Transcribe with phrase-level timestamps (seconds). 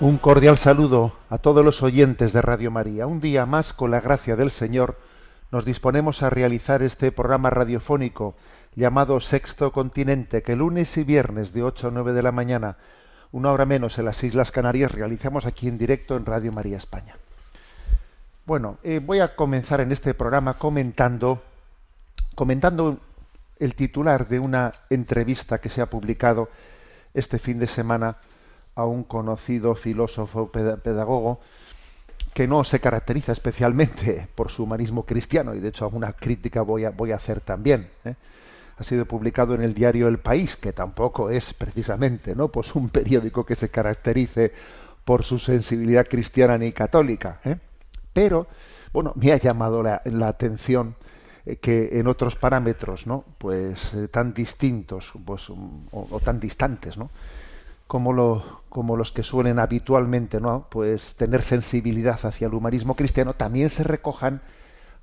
[0.00, 3.08] Un cordial saludo a todos los oyentes de Radio María.
[3.08, 4.96] Un día más, con la gracia del Señor,
[5.50, 8.36] nos disponemos a realizar este programa radiofónico
[8.76, 12.76] llamado Sexto Continente, que lunes y viernes de 8 a 9 de la mañana,
[13.32, 17.16] una hora menos en las Islas Canarias, realizamos aquí en directo en Radio María España.
[18.46, 21.42] Bueno, eh, voy a comenzar en este programa comentando,
[22.36, 22.98] comentando
[23.58, 26.50] el titular de una entrevista que se ha publicado
[27.14, 28.18] este fin de semana
[28.78, 31.40] a un conocido filósofo peda- pedagogo
[32.32, 36.84] que no se caracteriza especialmente por su humanismo cristiano y de hecho alguna crítica voy
[36.84, 37.90] a, voy a hacer también.
[38.04, 38.14] ¿eh?
[38.78, 42.88] Ha sido publicado en el diario El País, que tampoco es precisamente no pues un
[42.90, 44.52] periódico que se caracterice
[45.04, 47.40] por su sensibilidad cristiana ni católica.
[47.44, 47.56] ¿eh?
[48.12, 48.46] Pero,
[48.92, 50.94] bueno, me ha llamado la, atención
[51.44, 53.24] eh, que en otros parámetros, ¿no?
[53.38, 55.56] Pues tan distintos, pues, o,
[55.90, 57.10] o tan distantes, ¿no?
[57.88, 60.66] Como, lo, como los que suelen habitualmente ¿no?
[60.70, 64.42] pues tener sensibilidad hacia el humanismo cristiano, también se recojan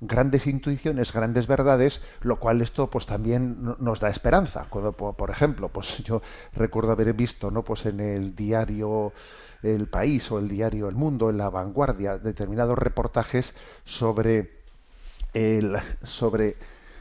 [0.00, 4.66] grandes intuiciones, grandes verdades, lo cual esto pues también no- nos da esperanza.
[4.70, 6.22] Cuando, por, por ejemplo, pues yo
[6.54, 7.62] recuerdo haber visto ¿no?
[7.62, 9.12] pues en el diario
[9.62, 14.52] El País o el diario El Mundo, en la vanguardia, determinados reportajes sobre
[15.34, 16.56] el- sobre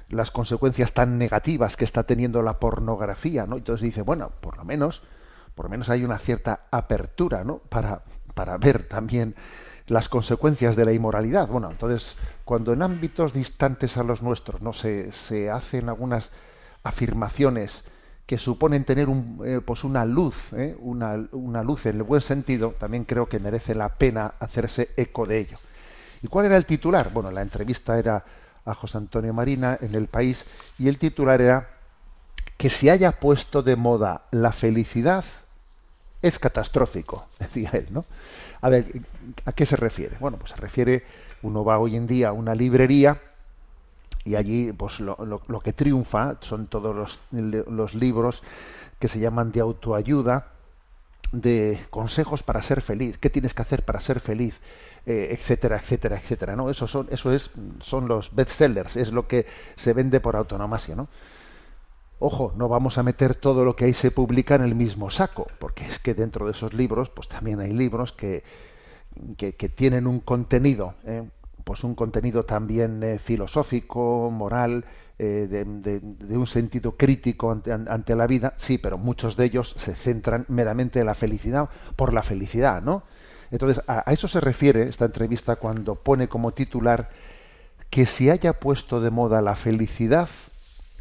[0.09, 3.57] las consecuencias tan negativas que está teniendo la pornografía, ¿no?
[3.57, 5.01] Entonces dice, bueno, por lo menos,
[5.55, 7.57] por lo menos hay una cierta apertura, ¿no?
[7.57, 8.01] Para,
[8.33, 9.35] para ver también
[9.87, 11.47] las consecuencias de la inmoralidad.
[11.47, 16.31] Bueno, entonces, cuando en ámbitos distantes a los nuestros, no se, se hacen algunas
[16.83, 17.83] afirmaciones
[18.25, 20.75] que suponen tener un, eh, pues una luz, ¿eh?
[20.79, 25.27] una, una luz en el buen sentido, también creo que merece la pena hacerse eco
[25.27, 25.57] de ello.
[26.23, 27.11] ¿Y cuál era el titular?
[27.13, 28.25] Bueno, la entrevista era
[28.65, 30.43] a José Antonio Marina en El País
[30.79, 31.69] y el titular era
[32.57, 35.23] que se haya puesto de moda la felicidad
[36.27, 38.05] es catastrófico, decía él, ¿no?
[38.61, 38.85] A ver,
[39.45, 40.17] ¿a qué se refiere?
[40.19, 41.03] Bueno, pues se refiere,
[41.43, 43.21] uno va hoy en día a una librería
[44.23, 48.41] y allí pues lo, lo- que triunfa son todos los, los libros
[48.99, 50.47] que se llaman de autoayuda,
[51.31, 54.55] de consejos para ser feliz, qué tienes que hacer para ser feliz,
[55.05, 56.69] eh, etcétera, etcétera, etcétera, ¿no?
[56.69, 61.07] Eso son, eso es, son los bestsellers, es lo que se vende por autonomasia, ¿no?
[62.19, 65.47] Ojo, no vamos a meter todo lo que ahí se publica en el mismo saco,
[65.59, 68.43] porque es que dentro de esos libros, pues también hay libros que,
[69.37, 71.23] que, tienen un contenido, ¿eh?
[71.65, 74.85] pues un contenido también eh, filosófico, moral,
[75.19, 79.75] eh, de, un sentido crítico ante, an- ante la vida, sí, pero muchos de ellos
[79.77, 83.03] se centran meramente en la felicidad por la felicidad, ¿no?
[83.51, 87.09] Entonces, a, eso se refiere esta entrevista cuando pone como titular
[87.89, 90.29] que se haya puesto de moda la felicidad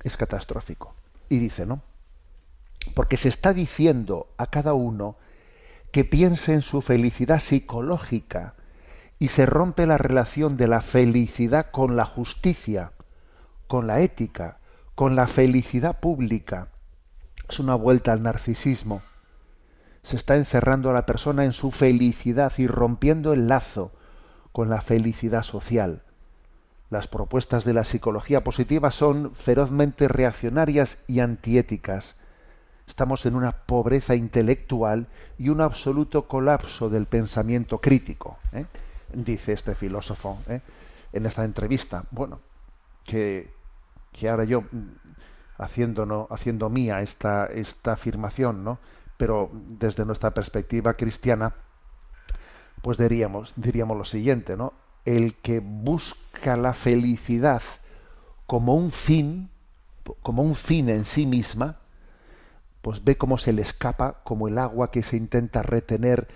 [0.02, 0.94] es catastrófico.
[1.34, 1.82] Y dice, ¿no?
[2.94, 5.16] Porque se está diciendo a cada uno
[5.90, 8.54] que piense en su felicidad psicológica
[9.18, 12.92] y se rompe la relación de la felicidad con la justicia,
[13.66, 14.58] con la ética,
[14.94, 16.68] con la felicidad pública.
[17.48, 19.02] Es una vuelta al narcisismo.
[20.04, 23.90] Se está encerrando a la persona en su felicidad y rompiendo el lazo
[24.52, 26.04] con la felicidad social.
[26.94, 32.14] Las propuestas de la psicología positiva son ferozmente reaccionarias y antiéticas.
[32.86, 38.66] Estamos en una pobreza intelectual y un absoluto colapso del pensamiento crítico, ¿eh?
[39.12, 40.60] dice este filósofo ¿eh?
[41.12, 42.04] en esta entrevista.
[42.12, 42.38] Bueno,
[43.02, 43.50] que,
[44.12, 44.66] que ahora yo, mm,
[45.58, 48.78] haciendo, haciendo mía esta, esta afirmación, ¿no?
[49.16, 51.54] pero desde nuestra perspectiva cristiana,
[52.82, 54.83] pues diríamos, diríamos lo siguiente, ¿no?
[55.04, 57.62] El que busca la felicidad
[58.46, 59.50] como un fin,
[60.22, 61.78] como un fin en sí misma,
[62.82, 66.28] pues ve cómo se le escapa, como el agua que se intenta retener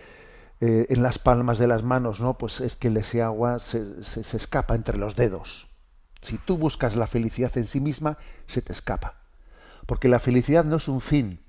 [0.60, 2.38] eh, en las palmas de las manos, ¿no?
[2.38, 5.68] Pues es que ese agua se, se, se escapa entre los dedos.
[6.22, 9.14] Si tú buscas la felicidad en sí misma, se te escapa.
[9.86, 11.40] Porque la felicidad no es un fin,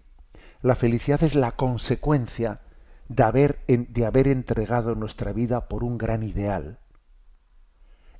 [0.61, 2.59] la felicidad es la consecuencia
[3.07, 6.77] de haber, de haber entregado nuestra vida por un gran ideal.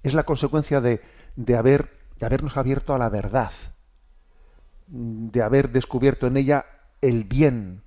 [0.04, 1.02] Es la consecuencia de,
[1.36, 3.52] de, haber, de habernos abierto a la verdad,
[4.88, 6.66] de haber descubierto en ella
[7.02, 7.84] el bien,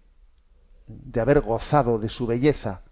[0.87, 2.83] de haber gozado de su belleza.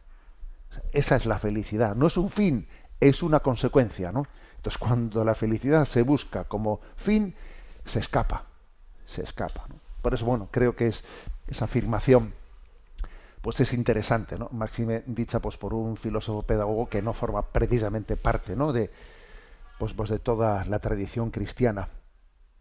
[0.92, 1.96] Esa es la felicidad.
[1.96, 2.68] No es un fin,
[3.00, 4.26] es una consecuencia, ¿no?
[4.56, 7.34] Entonces, cuando la felicidad se busca como fin,
[7.86, 8.44] se escapa,
[9.06, 9.66] se escapa.
[10.02, 11.02] Por eso, bueno, creo que es
[11.48, 12.34] esa afirmación,
[13.40, 14.48] pues es interesante, ¿no?
[14.52, 18.72] Máxime dicha pues por un filósofo pedagogo que no forma precisamente parte, ¿no?
[18.72, 18.90] De,
[19.78, 21.88] pues, pues de toda la tradición cristiana.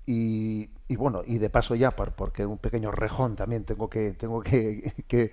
[0.05, 4.11] Y, y bueno, y de paso ya, por, porque un pequeño rejón también tengo que,
[4.13, 5.31] tengo que, que,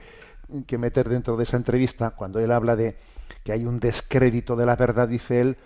[0.67, 2.97] que meter dentro de esa entrevista, cuando él habla de
[3.45, 5.57] que hay un descrédito de la verdad, dice él,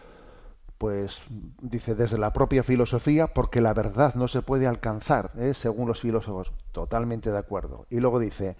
[0.78, 1.20] pues
[1.60, 5.54] dice desde la propia filosofía, porque la verdad no se puede alcanzar, ¿eh?
[5.54, 6.52] según los filósofos.
[6.72, 7.86] Totalmente de acuerdo.
[7.90, 8.56] Y luego dice,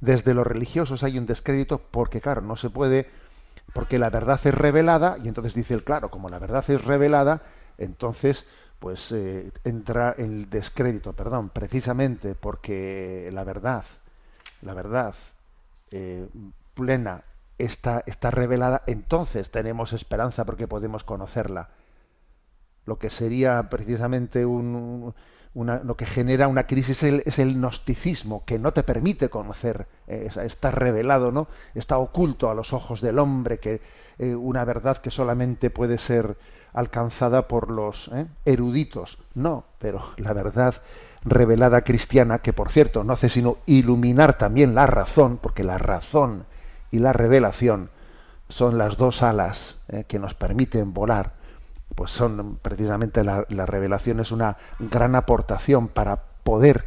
[0.00, 3.08] desde los religiosos hay un descrédito porque, claro, no se puede,
[3.72, 7.42] porque la verdad es revelada, y entonces dice él, claro, como la verdad es revelada,
[7.78, 8.46] entonces
[8.78, 13.84] pues eh, entra el descrédito, perdón, precisamente porque la verdad,
[14.62, 15.14] la verdad
[15.90, 16.28] eh,
[16.74, 17.24] plena
[17.58, 21.70] está, está revelada, entonces tenemos esperanza porque podemos conocerla.
[22.86, 25.14] Lo que sería precisamente un,
[25.64, 30.70] lo que genera una crisis es el, gnosticismo, que no te permite conocer, eh, está
[30.70, 31.48] revelado, ¿no?
[31.74, 33.80] Está oculto a los ojos del hombre, que
[34.18, 36.36] eh, una verdad que solamente puede ser
[36.72, 38.26] alcanzada por los ¿eh?
[38.44, 39.18] eruditos.
[39.34, 40.76] No, pero la verdad
[41.24, 46.44] revelada cristiana, que por cierto no hace sino iluminar también la razón, porque la razón
[46.90, 47.90] y la revelación
[48.48, 51.32] son las dos alas que nos permiten volar,
[51.94, 56.84] pues son precisamente la, la, revelación es una gran aportación para poder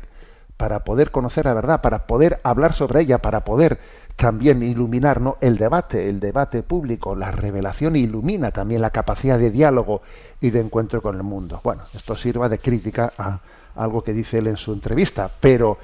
[0.57, 3.80] para poder conocer la verdad, para poder hablar sobre ella, para poder
[4.15, 10.03] también iluminar el debate, el debate público, la revelación ilumina también la capacidad de diálogo
[10.39, 11.59] y de encuentro con el mundo.
[11.63, 13.39] Bueno, esto sirva de crítica a
[13.75, 15.80] algo que dice él en su entrevista, pero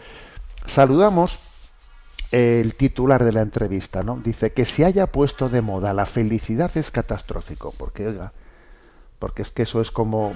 [0.68, 1.40] saludamos
[2.32, 4.18] el titular de la entrevista, ¿no?
[4.18, 8.34] Dice que se haya puesto de moda la felicidad es catastrófico, porque oiga,
[9.20, 10.34] porque es que eso es como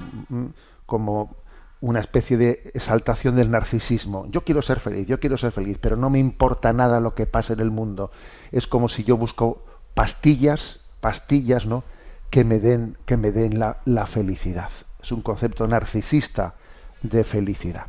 [0.86, 1.36] como
[1.80, 4.28] una especie de exaltación del narcisismo.
[4.30, 7.26] Yo quiero ser feliz, yo quiero ser feliz, pero no me importa nada lo que
[7.26, 8.12] pase en el mundo.
[8.52, 11.84] Es como si yo busco pastillas, pastillas, ¿no?
[12.30, 14.70] que me den, que me den la, la felicidad.
[15.02, 16.56] Es un concepto narcisista
[17.02, 17.88] de felicidad.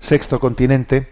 [0.00, 1.08] Sexto continente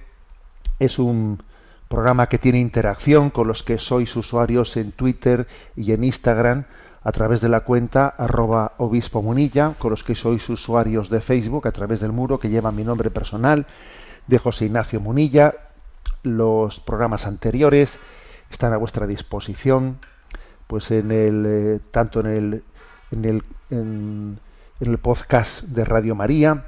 [0.78, 1.42] es un
[1.88, 5.46] programa que tiene interacción con los que sois usuarios en Twitter
[5.76, 6.64] y en Instagram
[7.04, 11.66] a través de la cuenta arroba obispo munilla, con los que sois usuarios de Facebook
[11.66, 13.66] a través del muro que lleva mi nombre personal
[14.26, 15.54] de José Ignacio Munilla.
[16.22, 17.98] Los programas anteriores
[18.50, 19.98] están a vuestra disposición,
[20.66, 22.62] pues en el eh, tanto en el
[23.10, 24.38] en el en,
[24.80, 26.66] el podcast de Radio María,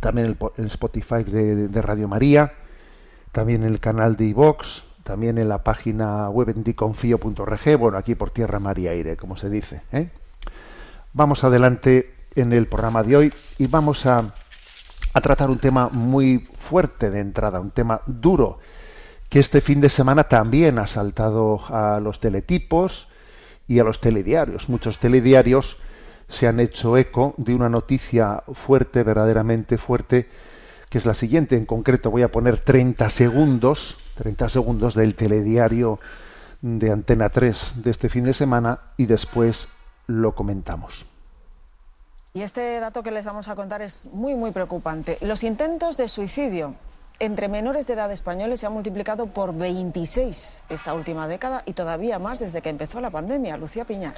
[0.00, 2.52] también en el, Spotify de, de Radio María
[3.36, 8.16] también en el canal de iVox, también en la página web en diconfío.org, bueno, aquí
[8.16, 9.82] por tierra, mar y aire, como se dice.
[9.92, 10.08] ¿eh?
[11.12, 14.34] Vamos adelante en el programa de hoy y vamos a,
[15.12, 18.58] a tratar un tema muy fuerte de entrada, un tema duro,
[19.28, 23.08] que este fin de semana también ha saltado a los teletipos
[23.68, 24.68] y a los telediarios.
[24.68, 25.76] Muchos telediarios
[26.28, 30.28] se han hecho eco de una noticia fuerte, verdaderamente fuerte,
[30.88, 31.56] que es la siguiente.
[31.56, 36.00] En concreto voy a poner 30 segundos, 30 segundos del telediario
[36.62, 39.68] de Antena 3 de este fin de semana y después
[40.06, 41.06] lo comentamos.
[42.34, 45.16] Y este dato que les vamos a contar es muy, muy preocupante.
[45.20, 46.74] Los intentos de suicidio
[47.18, 52.18] entre menores de edad españoles se han multiplicado por 26 esta última década y todavía
[52.18, 53.56] más desde que empezó la pandemia.
[53.56, 54.14] Lucía Piñar.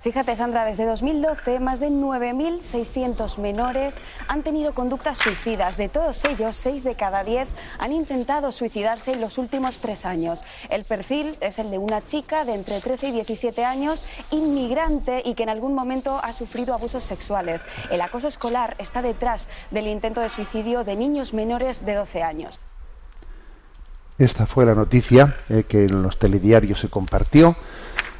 [0.00, 5.76] Fíjate, Sandra, desde 2012 más de 9.600 menores han tenido conductas suicidas.
[5.76, 7.46] De todos ellos, 6 de cada 10
[7.78, 10.42] han intentado suicidarse en los últimos tres años.
[10.70, 15.34] El perfil es el de una chica de entre 13 y 17 años, inmigrante y
[15.34, 17.66] que en algún momento ha sufrido abusos sexuales.
[17.90, 22.58] El acoso escolar está detrás del intento de suicidio de niños menores de 12 años.
[24.16, 27.56] Esta fue la noticia eh, que en los telediarios se compartió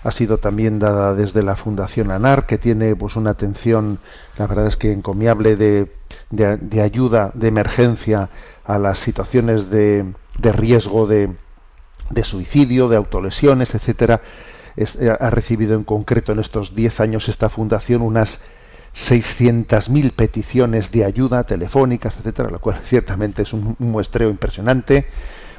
[0.02, 3.98] ha sido también dada desde la Fundación ANAR, que tiene pues una atención,
[4.38, 5.90] la verdad es que encomiable de,
[6.30, 8.30] de, ayuda, de emergencia
[8.64, 10.06] a las situaciones de,
[10.38, 11.30] de riesgo de,
[12.10, 14.22] de, suicidio, de autolesiones, etcétera.
[14.76, 18.38] Es, ha recibido en concreto en estos 10 años esta fundación unas
[18.96, 25.06] 600.000 peticiones de ayuda telefónicas, etcétera, lo cual ciertamente es un muestreo impresionante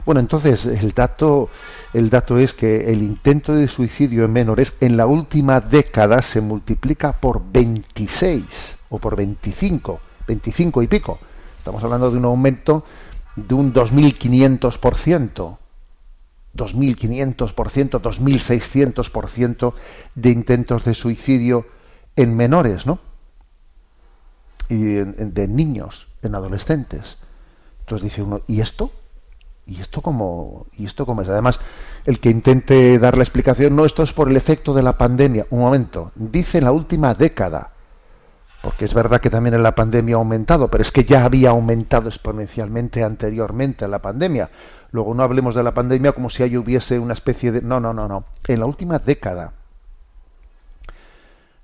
[0.05, 1.49] Bueno, entonces el dato,
[1.93, 6.41] el dato es que el intento de suicidio en menores en la última década se
[6.41, 11.19] multiplica por 26 o por 25, 25 y pico.
[11.59, 12.83] Estamos hablando de un aumento
[13.35, 15.57] de un 2.500%,
[16.55, 19.73] 2.500%, 2.600%
[20.15, 21.67] de intentos de suicidio
[22.15, 22.99] en menores, ¿no?
[24.67, 27.17] Y en- de niños, en adolescentes.
[27.81, 28.91] Entonces dice uno, ¿y esto?
[29.65, 31.29] ¿Y esto cómo, ¿Y esto cómo es?
[31.29, 31.59] Además,
[32.05, 35.45] el que intente dar la explicación, no, esto es por el efecto de la pandemia.
[35.49, 37.71] Un momento, dice en la última década,
[38.61, 41.51] porque es verdad que también en la pandemia ha aumentado, pero es que ya había
[41.51, 44.49] aumentado exponencialmente anteriormente a la pandemia.
[44.91, 47.61] Luego no hablemos de la pandemia como si ahí hubiese una especie de...
[47.61, 48.25] No, no, no, no.
[48.45, 49.53] En la última década,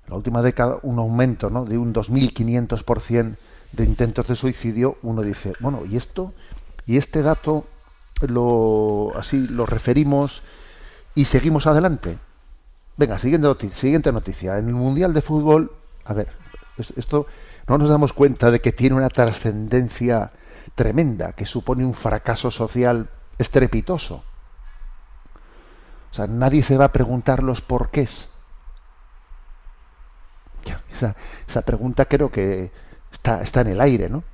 [0.06, 1.64] en la última década, un aumento ¿no?
[1.64, 3.36] de un 2.500%
[3.72, 6.32] de intentos de suicidio, uno dice, bueno, ¿y esto?
[6.86, 7.66] Y este dato
[8.20, 10.42] lo así lo referimos
[11.14, 12.18] y seguimos adelante.
[12.96, 14.58] Venga, siguiente noticia, siguiente noticia.
[14.58, 15.72] En el Mundial de Fútbol,
[16.04, 16.28] a ver,
[16.76, 17.26] es- esto
[17.68, 20.32] no nos damos cuenta de que tiene una trascendencia
[20.74, 23.08] tremenda, que supone un fracaso social
[23.38, 24.24] estrepitoso.
[26.10, 28.28] O sea, nadie se va a preguntar los porqués.
[31.46, 32.70] Esa pregunta creo que
[33.12, 34.24] está, está en el aire, ¿no?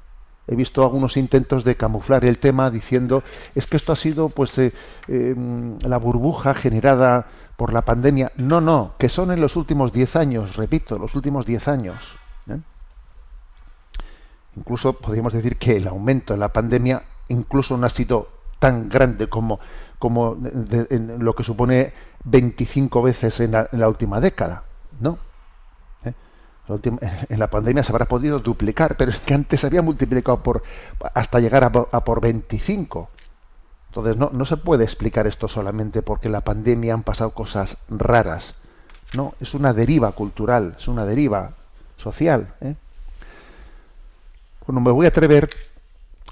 [0.47, 3.23] He visto algunos intentos de camuflar el tema diciendo
[3.55, 4.73] es que esto ha sido pues eh,
[5.09, 5.35] eh,
[5.81, 8.31] la burbuja generada por la pandemia.
[8.37, 12.17] No, no, que son en los últimos 10 años, repito, los últimos 10 años.
[12.51, 12.59] ¿eh?
[14.57, 19.29] Incluso podríamos decir que el aumento en la pandemia incluso no ha sido tan grande
[19.29, 19.59] como,
[19.99, 21.93] como de- de- lo que supone
[22.25, 24.65] 25 veces en la, en la última década.
[25.01, 25.19] No,
[26.69, 30.63] en la pandemia se habrá podido duplicar, pero es que antes se había multiplicado por
[31.15, 33.11] hasta llegar a, por- a por 25.
[33.89, 37.77] Entonces no, no se puede explicar esto solamente porque en la pandemia han pasado cosas
[37.89, 38.55] raras.
[39.15, 41.53] No, es una deriva cultural, es una deriva
[41.99, 42.55] social.
[42.61, 42.75] ¿eh?
[44.67, 45.51] Bueno, me voy a atrever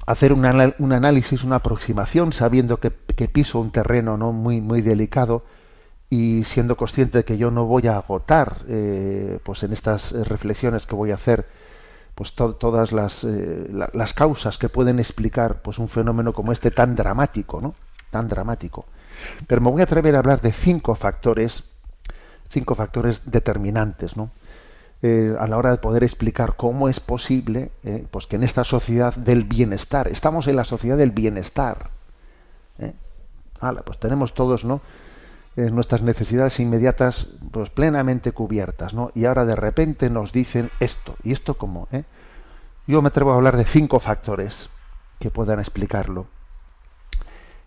[0.07, 0.45] a hacer un,
[0.79, 5.45] un análisis, una aproximación, sabiendo que, que piso un terreno no muy muy delicado
[6.13, 10.25] y siendo consciente de que yo no voy a agotar eh, pues en estas eh,
[10.25, 11.47] reflexiones que voy a hacer
[12.15, 16.53] pues to- todas las, eh, la- las causas que pueden explicar pues un fenómeno como
[16.53, 17.75] este tan dramático no
[18.11, 18.85] tan dramático.
[19.47, 21.65] Pero me voy a atrever a hablar de cinco factores
[22.51, 24.29] cinco factores determinantes no
[25.39, 27.71] a la hora de poder explicar cómo es posible
[28.11, 31.89] pues que en esta sociedad del bienestar estamos en la sociedad del bienestar
[33.87, 34.81] pues tenemos todos no
[35.55, 41.17] eh, nuestras necesidades inmediatas pues plenamente cubiertas no y ahora de repente nos dicen esto.
[41.23, 42.05] Y esto cómo ¿eh?
[42.87, 44.71] yo me atrevo a hablar de cinco factores
[45.19, 46.27] que puedan explicarlo.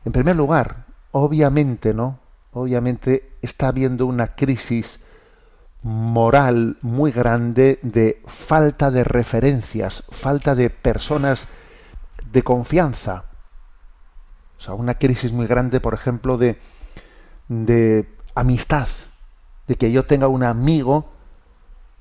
[0.03, 2.17] En primer lugar obviamente no
[2.53, 4.99] obviamente está habiendo una crisis
[5.83, 11.47] moral muy grande de falta de referencias falta de personas
[12.31, 13.25] de confianza.
[14.57, 16.57] O sea una crisis muy grande por ejemplo de
[17.47, 18.87] de amistad,
[19.67, 21.05] de que yo tenga un amigo,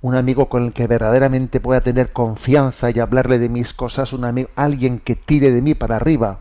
[0.03, 4.25] un amigo con el que verdaderamente pueda tener confianza y hablarle de mis cosas, un
[4.25, 6.41] amigo, alguien que tire de mí para arriba.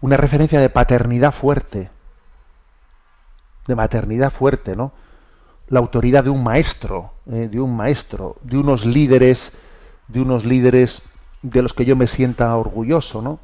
[0.00, 1.90] Una referencia de paternidad fuerte,
[3.66, 4.92] de maternidad fuerte, ¿no?
[5.68, 9.52] La autoridad de un maestro, eh, de un maestro, de unos líderes,
[10.08, 11.02] de unos líderes
[11.40, 13.40] de los que yo me sienta orgulloso, ¿no?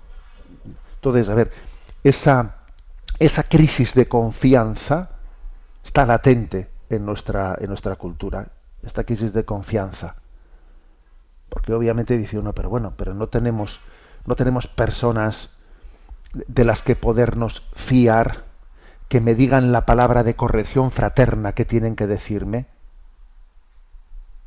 [0.97, 1.50] Entonces, a ver,
[2.04, 2.60] esa
[3.20, 5.10] esa crisis de confianza
[5.84, 8.48] está latente en nuestra, en nuestra cultura,
[8.82, 10.16] esta crisis de confianza.
[11.50, 13.80] Porque obviamente dice uno, pero bueno, pero no tenemos,
[14.24, 15.50] no tenemos personas
[16.32, 18.44] de las que podernos fiar,
[19.08, 22.66] que me digan la palabra de corrección fraterna que tienen que decirme.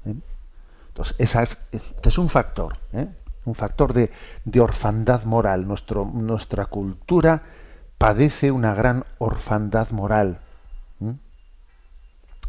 [0.06, 0.16] ¿Eh?
[0.88, 3.08] Entonces, es, este es un factor, ¿eh?
[3.46, 4.12] un factor de,
[4.46, 5.68] de orfandad moral.
[5.68, 7.44] Nuestra cultura
[7.98, 10.40] padece una gran orfandad moral.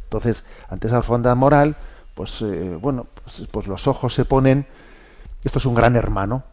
[0.04, 1.76] Entonces, ante esa orfandad moral,
[2.14, 4.66] pues eh, bueno, pues, pues los ojos se ponen.
[5.42, 6.44] Esto es un gran hermano,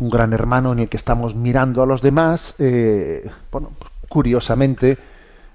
[0.00, 4.98] un gran hermano en el que estamos mirando a los demás, eh, bueno, pues, curiosamente,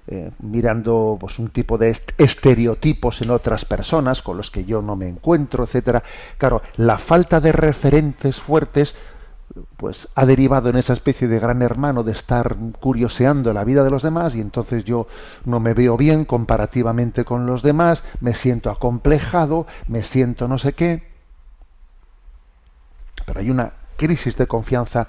[0.08, 4.82] eh, mirando pues un tipo de est- estereotipos en otras personas con los que yo
[4.82, 6.02] no me encuentro, etcétera.
[6.38, 8.94] Claro, la falta de referentes fuertes
[9.76, 13.90] pues ha derivado en esa especie de gran hermano de estar curioseando la vida de
[13.90, 15.06] los demás y entonces yo
[15.44, 20.72] no me veo bien comparativamente con los demás, me siento acomplejado, me siento no sé
[20.72, 21.10] qué.
[23.26, 25.08] Pero hay una crisis de confianza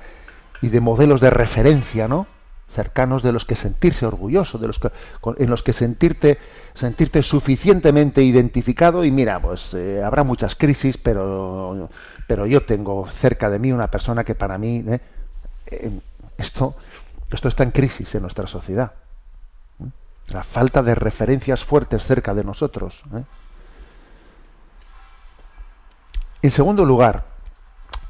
[0.61, 2.27] y de modelos de referencia, ¿no?
[2.73, 4.89] cercanos de los que sentirse orgulloso, de los que,
[5.37, 6.39] en los que sentirte,
[6.73, 11.89] sentirte suficientemente identificado y mira, pues eh, habrá muchas crisis, pero,
[12.27, 15.01] pero yo tengo cerca de mí una persona que para mí ¿eh?
[15.67, 15.99] Eh,
[16.37, 16.75] esto,
[17.31, 18.93] esto está en crisis en nuestra sociedad.
[20.27, 23.03] La falta de referencias fuertes cerca de nosotros.
[26.41, 27.25] En segundo lugar,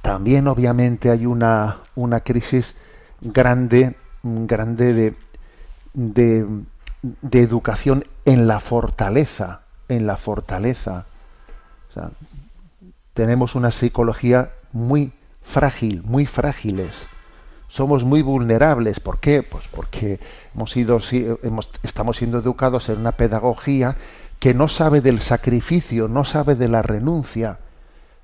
[0.01, 2.75] también obviamente hay una, una crisis
[3.21, 5.15] grande grande de,
[5.93, 11.05] de, educación en la fortaleza, en la fortaleza.
[13.13, 17.07] Tenemos una psicología muy frágil, muy frágiles.
[17.67, 18.99] Somos muy vulnerables.
[18.99, 19.43] ¿Por qué?
[19.43, 20.19] Pues porque
[20.53, 20.99] hemos sido,
[21.43, 23.97] hemos, estamos siendo educados en una pedagogía
[24.39, 27.59] que no sabe del sacrificio, no sabe de la renuncia.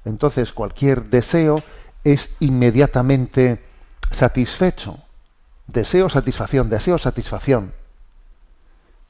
[0.06, 1.64] Entonces cualquier deseo
[2.04, 3.64] es inmediatamente
[4.12, 5.00] satisfecho.
[5.68, 7.74] Deseo satisfacción, deseo satisfacción.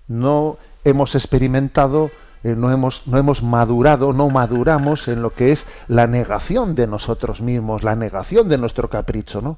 [0.08, 2.12] No hemos experimentado,
[2.44, 6.88] eh, no, hemos, no hemos madurado, no maduramos en lo que es la negación de
[6.88, 9.58] nosotros mismos, la negación de nuestro capricho, ¿no?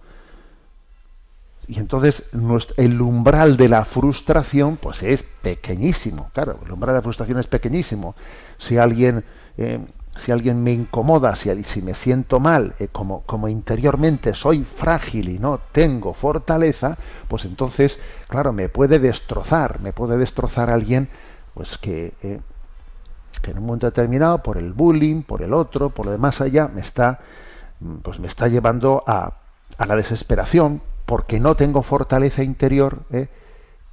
[1.67, 2.23] Y entonces
[2.75, 6.29] el umbral de la frustración, pues es pequeñísimo.
[6.33, 8.15] Claro, el umbral de la frustración es pequeñísimo.
[8.57, 9.23] Si alguien
[9.57, 9.79] eh,
[10.17, 15.29] si alguien me incomoda, si, si me siento mal, eh, como, como interiormente soy frágil
[15.29, 16.97] y no tengo fortaleza,
[17.27, 21.07] pues entonces, claro, me puede destrozar, me puede destrozar alguien,
[21.53, 22.41] pues que,
[23.41, 26.67] que en un momento determinado, por el bullying, por el otro, por lo demás allá,
[26.67, 27.19] me está,
[27.79, 29.33] mm, pues me está llevando a,
[29.77, 33.27] a la desesperación, porque no tengo fortaleza interior eh,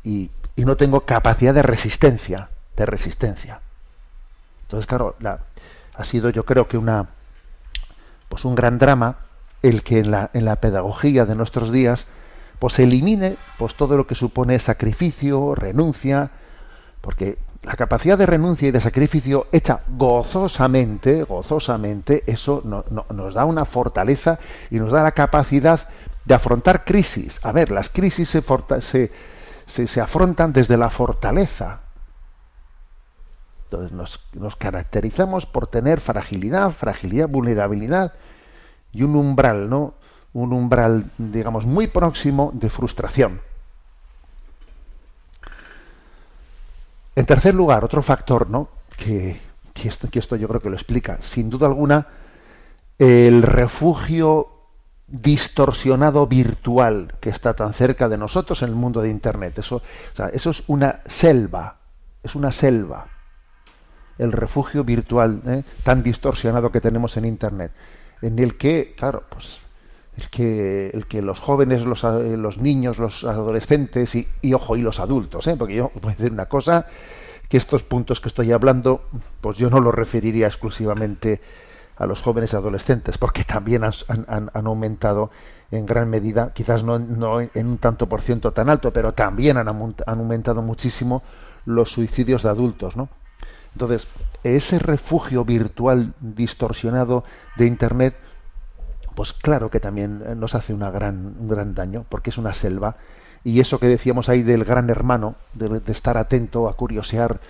[0.05, 3.61] y, y no tengo capacidad de resistencia, de resistencia.
[4.63, 5.41] Entonces, claro, la,
[5.99, 7.09] ha sido yo creo que una
[8.29, 9.17] pues un gran drama
[9.63, 12.07] el que en la, en la pedagogía de nuestros días
[12.59, 16.31] pues elimine pues todo lo que supone sacrificio, renuncia,
[17.01, 23.65] porque la capacidad de renuncia y de sacrificio hecha gozosamente, gozosamente, eso nos da una
[23.65, 24.39] fortaleza
[24.71, 25.89] y nos da la capacidad
[26.25, 27.39] de afrontar crisis.
[27.43, 28.43] A ver, las crisis se,
[29.67, 31.81] se, se afrontan desde la fortaleza,
[33.71, 33.93] entonces
[34.35, 38.15] nos, caracterizamos por tener fragilidad, fragilidad, vulnerabilidad
[38.93, 39.95] y un umbral, ¿no?
[40.33, 43.43] Un umbral, digamos, muy próximo de frustración.
[47.19, 48.69] En tercer lugar, otro factor, ¿no?
[48.97, 49.41] Que,
[49.83, 52.07] esto, que esto yo creo que lo explica, sin duda alguna,
[52.97, 54.51] el refugio
[55.09, 59.59] distorsionado virtual que está tan cerca de nosotros en el mundo de Internet.
[59.59, 59.83] Eso,
[60.33, 61.79] eso es una selva,
[62.23, 63.09] es una selva
[64.19, 65.65] el refugio virtual ¿eh?
[65.83, 67.73] tan distorsionado que tenemos en Internet,
[68.23, 69.61] en el que, claro, pues
[70.19, 74.83] el que, el que los jóvenes, los, eh, los niños, los adolescentes y, ojo, y
[74.83, 75.55] los adultos, ¿eh?
[75.57, 76.87] porque yo voy a decir una cosa,
[77.49, 79.03] que estos puntos que estoy hablando,
[79.41, 81.41] pues yo no los referiría exclusivamente
[81.97, 85.31] a los jóvenes y adolescentes, porque también han, han, han aumentado
[85.71, 89.57] en gran medida, quizás no, no, en un tanto por ciento tan alto, pero también
[89.57, 91.23] han, han aumentado muchísimo
[91.65, 93.09] los suicidios de adultos, ¿no?
[93.73, 94.09] Entonces,
[94.43, 97.25] ese refugio virtual distorsionado
[97.57, 98.17] de Internet,
[99.19, 102.55] pues claro que también eh, nos hace una gran, un gran daño, porque es una
[102.55, 102.95] selva.
[103.43, 107.41] Y eso que decíamos ahí del gran hermano, de, estar atento, a curiosear,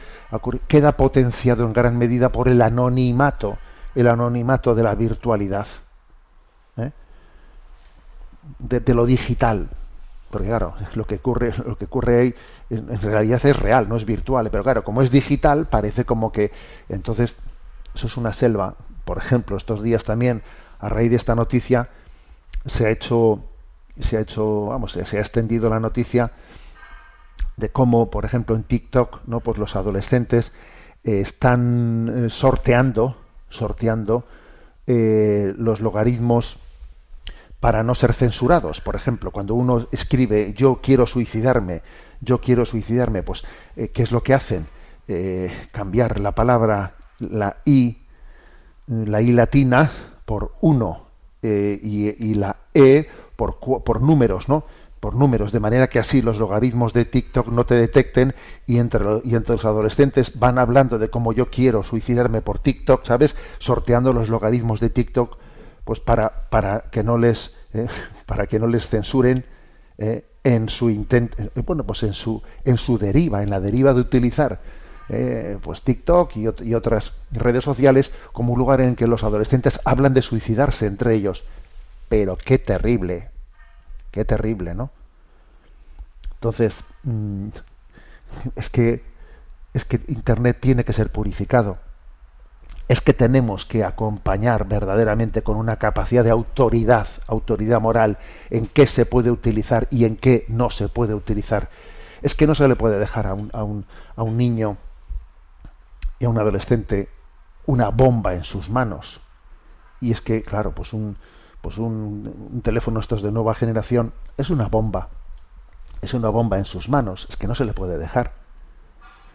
[0.66, 3.59] queda potenciado en gran medida por el anonimato,
[3.94, 5.66] el anonimato de la virtualidad,
[6.78, 6.90] ¿eh?
[8.61, 9.68] de, lo digital,
[10.31, 12.35] porque claro, lo que ocurre, lo que ocurre ahí
[12.70, 16.50] en realidad es real, no es virtual, pero claro, como es digital, parece como que
[16.88, 17.37] entonces
[17.94, 18.74] eso es una selva.
[19.04, 20.42] Por ejemplo, estos días también,
[20.79, 21.88] a raíz de esta noticia,
[22.67, 23.45] se ha hecho,
[24.01, 26.33] se ha hecho, vamos, se ha extendido la noticia
[27.59, 30.53] de cómo, por ejemplo, en TikTok, no, pues los adolescentes
[31.05, 33.17] eh, están eh, sorteando,
[33.49, 34.25] sorteando
[34.87, 36.59] eh, los logaritmos
[37.61, 38.81] para no ser censurados.
[38.81, 41.83] Por ejemplo, cuando uno escribe yo quiero suicidarme,
[42.21, 44.67] yo quiero suicidarme, pues ¿qué es lo que hacen?
[45.73, 47.97] Cambiar la palabra, la I,
[48.87, 49.91] la I latina
[50.29, 51.07] por uno
[51.41, 54.64] eh, y, la E por, por números, ¿no?
[55.01, 58.35] por números, de manera que así los logaritmos de TikTok no te detecten
[58.67, 63.07] y entre, y entre los adolescentes van hablando de cómo yo quiero suicidarme por TikTok,
[63.07, 63.35] ¿sabes?
[63.59, 65.38] Sorteando los logaritmos de TikTok
[65.85, 67.87] pues para, para que no les eh,
[68.27, 69.47] para que no les censuren
[69.97, 74.01] eh, en su intento bueno pues en su en su deriva en la deriva de
[74.03, 74.61] utilizar
[75.62, 80.21] pues TikTok y, otras redes sociales como un lugar en que los adolescentes hablan de
[80.21, 81.44] suicidarse entre ellos
[82.11, 83.31] pero qué terrible
[84.11, 84.90] Qué terrible, ¿no?
[86.35, 87.49] Entonces, mm,
[88.57, 89.03] es que
[89.75, 91.79] es que Internet tiene que ser purificado.
[92.88, 98.18] Es que tenemos que acompañar verdaderamente con una capacidad de autoridad, autoridad moral,
[98.49, 101.68] en qué se puede utilizar y en qué no se puede utilizar.
[102.23, 103.85] Es que no se le puede dejar a un, a un,
[104.16, 104.79] a un niño
[106.18, 107.09] y a un adolescente
[107.66, 109.20] una bomba en sus manos.
[110.00, 111.16] Y es que, claro, pues un,
[111.61, 115.09] pues un, teléfono estos de nueva generación es una bomba.
[116.00, 117.26] Es una bomba en sus manos.
[117.28, 118.33] Es que no se le puede dejar.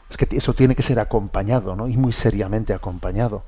[0.09, 1.87] Es que eso tiene que ser acompañado, ¿no?
[1.87, 3.43] Y muy seriamente acompañado.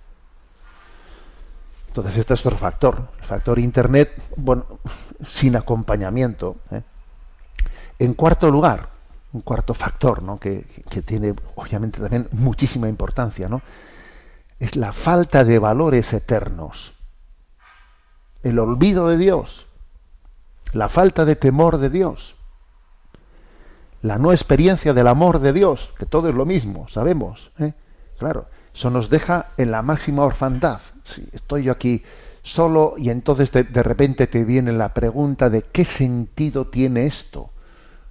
[1.87, 3.07] Entonces, este es otro factor.
[3.21, 4.65] El factor Internet, bueno,
[5.27, 6.57] sin acompañamiento.
[6.71, 6.81] ¿eh?
[7.99, 8.89] En cuarto lugar,
[9.35, 10.39] un cuarto factor, ¿no?
[10.39, 13.61] Que, que tiene, obviamente, también muchísima importancia, ¿no?
[14.59, 16.93] Es la falta de valores eternos.
[18.43, 19.67] El olvido de Dios.
[20.73, 22.35] La falta de temor de Dios
[24.05, 27.51] la no experiencia del amor de Dios, que todo es lo mismo, sabemos.
[27.57, 27.73] ¿eh?
[28.19, 30.79] Claro, eso nos deja en la máxima orfandad.
[31.03, 32.03] Si estoy yo aquí
[32.43, 37.49] solo y entonces de, de, repente te viene la pregunta de qué sentido tiene esto.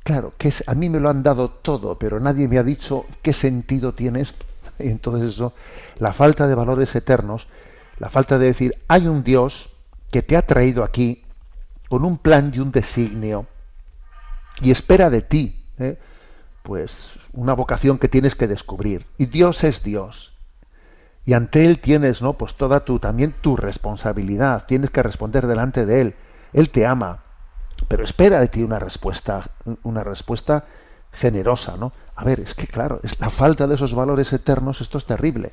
[0.04, 3.32] Claro, que a mí me lo han dado todo, pero nadie me ha dicho qué
[3.32, 4.46] sentido tiene esto.
[4.78, 5.52] Y entonces eso,
[5.98, 7.46] la falta de valores eternos,
[7.98, 9.70] la falta de decir, hay un Dios
[10.10, 11.24] que te ha traído aquí
[11.88, 13.46] con un plan y un designio
[14.60, 15.98] y espera de ti ¿eh?
[16.62, 19.06] pues una vocación que tienes que descubrir.
[19.18, 20.32] Y Dios es Dios.
[21.26, 22.34] Y ante Él tienes, ¿no?
[22.34, 24.64] Pues toda tu, también tu responsabilidad.
[24.66, 26.14] Tienes que responder delante de Él.
[26.52, 27.23] Él te ama.
[27.88, 29.51] Pero espera de ti una respuesta,
[29.83, 30.64] una respuesta
[31.12, 31.92] generosa, ¿no?
[32.16, 35.53] A ver, es que claro, es la falta de esos valores eternos, esto es terrible.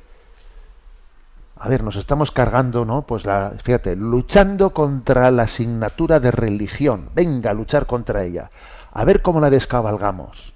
[1.56, 3.02] A ver, nos estamos cargando, ¿no?
[3.02, 7.10] Pues la, fíjate, luchando contra la asignatura de religión.
[7.14, 8.50] Venga, a luchar contra ella
[8.92, 10.52] a ver cómo la descabalgamos.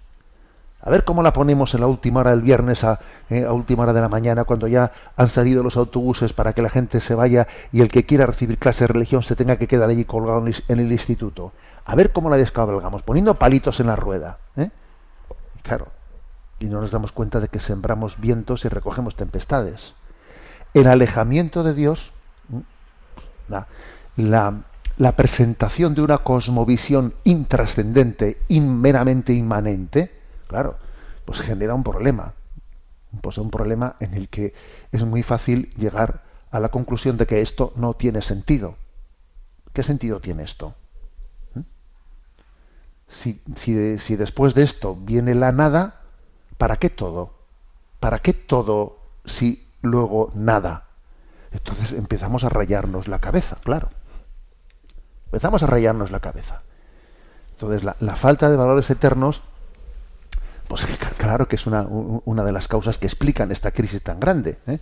[0.87, 3.83] A ver cómo la ponemos en la última hora del viernes a, eh, a, última
[3.83, 7.17] hora de la mañana, cuando ya han salido los autobuses para que la gente se
[7.17, 10.47] vaya y el que quiera recibir clase de religión se tenga que quedar allí colgado
[10.47, 11.51] en el instituto.
[11.85, 14.39] A ver cómo la descabalgamos, poniendo palitos en la rueda.
[14.57, 14.71] ¿eh?
[15.65, 15.89] Claro,
[16.61, 19.93] y no nos damos cuenta de que sembramos vientos y recogemos tempestades.
[20.73, 22.13] El alejamiento de Dios,
[23.49, 23.67] la,
[24.17, 24.55] la
[24.99, 30.16] la presentación de una cosmovisión intrascendente, meramente inmanente,
[30.47, 30.79] claro,
[31.25, 32.33] pues genera un problema.
[33.21, 34.55] Pues un problema en el que
[34.93, 38.77] es muy fácil llegar a la conclusión de que esto no tiene sentido.
[39.73, 40.75] ¿Qué sentido tiene esto?
[41.55, 41.61] ¿Mm?
[43.09, 46.01] Si, después de esto viene la nada,
[46.59, 47.35] ¿para qué todo?
[48.01, 50.85] ¿Para qué todo si luego nada?
[51.53, 53.91] Entonces empezamos a rayarnos la cabeza, claro.
[55.27, 56.63] Empezamos a rayarnos la cabeza.
[57.53, 59.43] Entonces, la falta de valores eternos,
[60.69, 60.85] pues
[61.19, 64.59] claro que es una, una, de las causas que explican esta crisis tan grande.
[64.67, 64.79] ¿eh?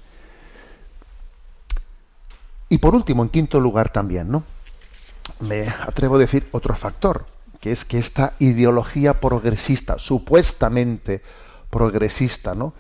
[2.69, 4.45] Y por último, en quinto lugar también, ¿no?
[5.41, 7.27] Me atrevo a decir otro factor,
[7.61, 11.23] que es que esta ideología progresista, supuestamente
[11.71, 12.75] progresista, ¿no?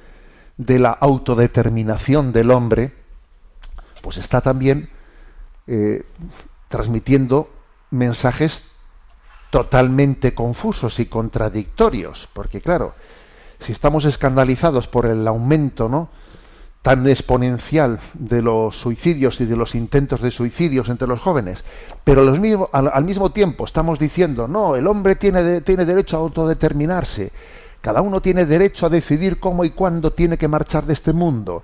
[0.56, 2.92] de la autodeterminación del hombre,
[4.02, 4.88] pues está también
[5.66, 6.04] eh,
[6.68, 7.50] transmitiendo
[7.90, 8.64] mensajes
[9.54, 12.94] totalmente confusos y contradictorios, porque claro,
[13.60, 16.08] si estamos escandalizados por el aumento, ¿no?
[16.82, 21.62] tan exponencial de los suicidios y de los intentos de suicidios entre los jóvenes,
[22.02, 22.36] pero los
[22.72, 27.30] al, al, mismo tiempo estamos diciendo, no, el hombre tiene, tiene derecho a autodeterminarse,
[27.80, 31.62] cada uno tiene derecho a decidir cómo y cuándo tiene que marchar de este mundo,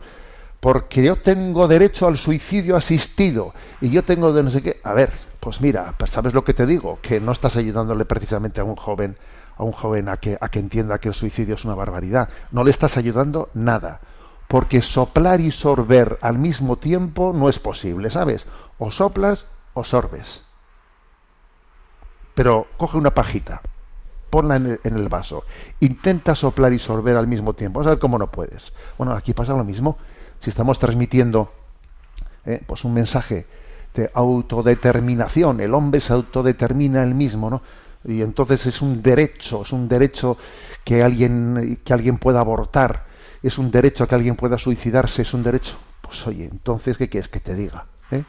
[0.61, 4.81] porque yo tengo derecho al suicidio asistido y yo tengo de no sé qué.
[4.85, 8.65] A ver, pues mira, sabes lo que te digo, que no estás ayudándole precisamente a
[8.65, 9.17] un joven,
[9.57, 12.29] a un joven a que, a que entienda que el suicidio es una barbaridad.
[12.51, 14.01] No le estás ayudando nada,
[14.49, 18.47] porque soplar y sorber al mismo tiempo no es posible, ¿sabes?
[18.79, 20.43] O soplas o sorbes.
[22.35, 23.63] Pero coge una pajita,
[24.29, 25.45] ponla en el, vaso,
[25.81, 28.73] intenta soplar y sorber al mismo tiempo, a ver cómo no puedes.
[28.99, 29.97] Bueno, aquí pasa lo mismo
[30.41, 31.53] si estamos transmitiendo
[32.45, 33.47] eh, pues un mensaje
[33.95, 37.63] de autodeterminación, el hombre se autodetermina él mismo, ¿no?
[38.05, 40.39] Y entonces es un derecho, es un derecho
[40.85, 43.07] que alguien, que alguien pueda abortar,
[43.43, 45.77] es un derecho que alguien pueda suicidarse, es un derecho.
[46.01, 47.87] Pues oye, entonces, ¿qué quieres que te diga?
[48.11, 48.25] ¿Eh?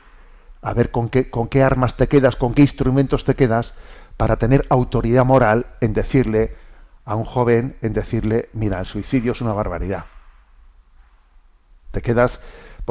[0.62, 3.74] A ver con qué, con qué armas te quedas, con qué instrumentos te quedas
[4.17, 6.56] para tener autoridad moral en decirle
[7.06, 10.06] a un joven, en decirle, mira, el suicidio es una barbaridad
[11.91, 12.39] te quedas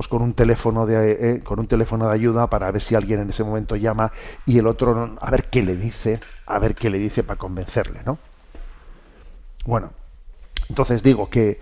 [0.00, 3.20] pues con un teléfono de eh, con un teléfono de ayuda para ver si alguien
[3.20, 4.10] en ese momento llama
[4.46, 8.00] y el otro a ver qué le dice, a ver qué le dice para convencerle,
[8.06, 8.16] ¿no?
[9.66, 9.90] Bueno,
[10.70, 11.60] entonces digo que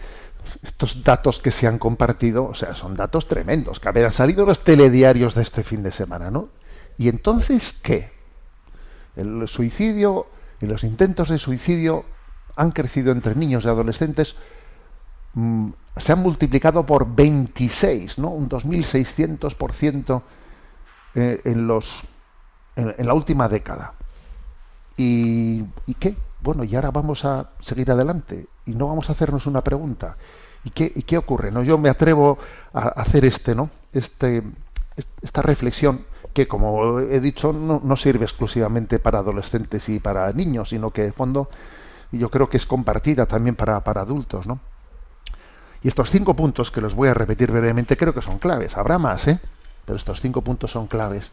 [0.62, 4.62] estos datos que se han compartido, o sea, son datos tremendos, que han salido los
[4.62, 6.48] telediarios de este fin de semana, ¿no?
[6.96, 8.12] Y entonces, ¿qué?
[9.16, 10.29] El suicidio
[10.61, 12.05] y los intentos de suicidio
[12.55, 14.37] han crecido entre niños y adolescentes,
[15.96, 18.29] se han multiplicado por 26, ¿no?
[18.29, 20.22] Un 2.600%
[21.14, 22.03] eh, en, los,
[22.77, 23.94] en, en, la última década.
[24.96, 26.16] ¿Y, ¿Y qué?
[26.40, 30.16] Bueno, y ahora vamos a seguir adelante y no vamos a hacernos una pregunta.
[30.64, 31.51] ¿Y qué, y qué ocurre?
[31.51, 31.62] ¿no?
[31.62, 32.38] Yo me atrevo
[32.72, 33.70] a hacer este, ¿no?
[33.92, 34.42] Este,
[35.22, 40.70] esta reflexión que, como he dicho, no, no, sirve exclusivamente para adolescentes y para niños,
[40.70, 41.48] sino que, de fondo,
[42.12, 44.61] yo creo que es compartida también para, para adultos, ¿no?
[45.83, 48.77] Y estos cinco puntos, que los voy a repetir brevemente, creo que son claves.
[48.77, 49.38] Habrá más, ¿eh?
[49.85, 51.31] Pero estos cinco puntos son claves.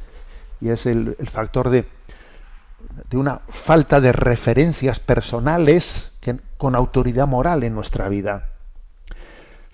[0.61, 1.87] Y es el, factor de,
[3.09, 6.11] de una falta de referencias personales
[6.57, 8.49] con autoridad moral en nuestra vida.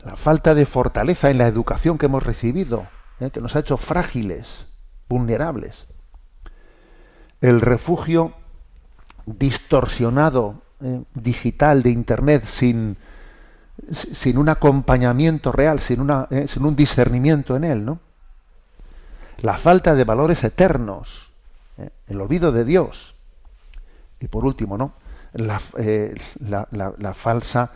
[0.04, 2.88] La falta de fortaleza en la educación que hemos recibido,
[3.20, 3.30] ¿eh?
[3.30, 4.68] que nos ha hecho frágiles,
[5.08, 5.86] vulnerables.
[7.40, 8.34] El refugio
[9.26, 12.98] distorsionado eh, digital de Internet sin,
[13.92, 18.00] sin un acompañamiento real, sin, una, eh, sin un discernimiento en él, ¿no?
[19.42, 21.32] La falta de valores eternos,
[21.78, 23.16] eh, el olvido de Dios.
[24.20, 24.94] Y por último, ¿no?
[25.34, 27.72] La, eh, la, la, falsa,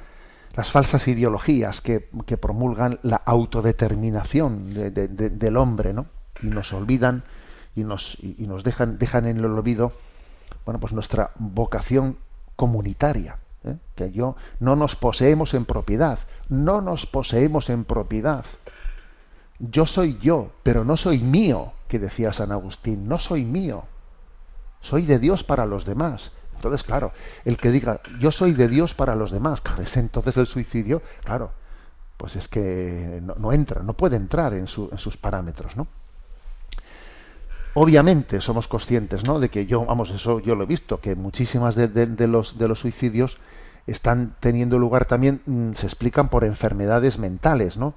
[0.56, 2.00] las falsas ideologías que,
[2.40, 6.06] promulgan la autodeterminación de, de, de, del hombre, ¿no?
[6.42, 7.24] Y nos olvidan
[7.76, 9.92] y nos, y nos dejan, dejan en el olvido,
[10.66, 12.18] bueno, pues nuestra vocación
[12.56, 13.38] comunitaria.
[13.66, 13.78] ¿Eh?
[13.96, 18.46] que yo no nos poseemos en propiedad, no nos poseemos en propiedad.
[19.60, 23.86] Yo soy yo, pero no soy mío, que decía San Agustín, no soy mío.
[24.82, 26.32] Soy de Dios para los demás.
[26.56, 27.12] Entonces, claro,
[27.44, 31.52] el que diga yo soy de Dios para los demás, es entonces el suicidio, claro,
[32.18, 35.88] pues es que no, entra, no puede entrar en, su, en sus parámetros, ¿no?
[37.78, 39.40] Obviamente somos conscientes, ¿no?
[39.40, 42.80] De que yo, vamos, eso yo lo he visto, que muchísimas de los, de los
[42.80, 43.38] suicidios
[43.88, 47.94] están teniendo lugar también, mmm, se explican por enfermedades mentales, ¿no?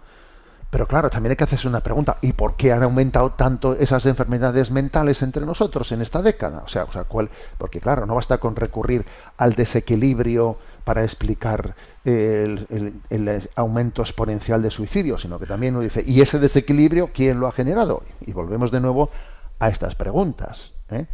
[0.71, 4.05] Pero claro, también hay que hacerse una pregunta, ¿y por qué han aumentado tanto esas
[4.05, 6.63] enfermedades mentales entre nosotros en esta década?
[6.65, 7.31] O sea, o sea ¿cuál?
[7.57, 9.07] porque claro, no basta con recurrir
[9.39, 11.75] al desequilibrio para explicar
[12.05, 17.11] el, el, el, aumento exponencial de suicidios, sino que también uno dice, ¿y ese desequilibrio
[17.15, 18.03] quién lo ha generado?
[18.27, 19.11] Y volvemos de nuevo
[19.59, 20.73] a estas preguntas.
[20.91, 21.07] ¿eh?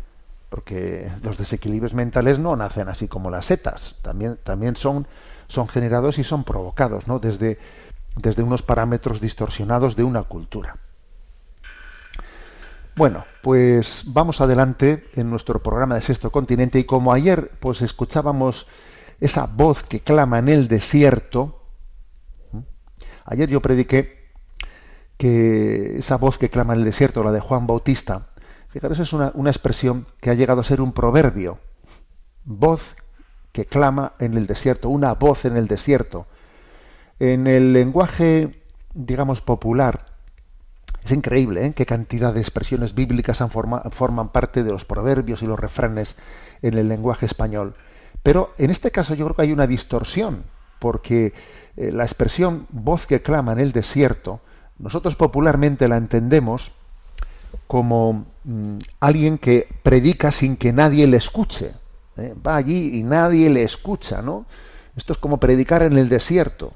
[0.55, 5.09] Porque los desequilibrios mentales no nacen así como las setas, también, también son,
[5.49, 7.19] son generados y son provocados ¿no?
[7.19, 7.59] desde,
[8.15, 10.77] desde unos parámetros distorsionados de una cultura.
[12.95, 18.69] Bueno, pues vamos adelante en nuestro programa de Sexto Continente y como ayer pues escuchábamos
[19.19, 21.65] esa voz que clama en el desierto,
[23.25, 24.31] ayer yo prediqué
[25.17, 28.29] que esa voz que clama en el desierto, la de Juan Bautista,
[28.75, 31.61] Fijaros, es una, una, expresión que ha llegado a ser un proverbio.
[32.45, 32.97] Voz
[33.53, 36.27] que clama en el desierto, una voz en el desierto.
[37.21, 40.07] En el lenguaje, digamos, popular,
[41.05, 41.73] es increíble ¿eh?
[41.73, 46.17] qué cantidad de expresiones bíblicas forma, forman parte de los proverbios y los refranes
[46.61, 47.77] en el lenguaje español.
[48.25, 50.43] Pero en este caso yo creo que hay una distorsión,
[50.81, 51.33] porque
[51.77, 54.41] eh, la expresión voz que clama en el desierto,
[54.81, 56.73] nosotros popularmente la entendemos
[57.75, 61.73] como mmm, alguien que predica sin que nadie le escuche.
[62.17, 62.33] ¿eh?
[62.47, 64.47] Va allí y nadie le escucha, ¿no?
[64.95, 66.73] Esto es como predicar en el desierto.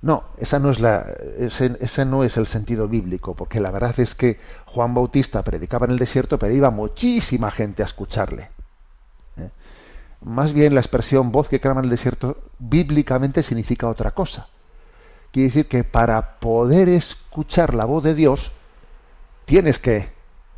[0.00, 1.04] No, esa no es la,
[1.38, 5.84] ese, ese, no es el sentido bíblico, porque la verdad es que Juan Bautista predicaba
[5.84, 8.48] en el desierto, pero iba muchísima gente a escucharle.
[9.36, 9.50] ¿eh?
[10.22, 14.46] Más bien la expresión voz que clama en el desierto bíblicamente significa otra cosa.
[15.30, 18.52] Quiere decir que para poder escuchar la voz de Dios,
[19.50, 20.08] tienes que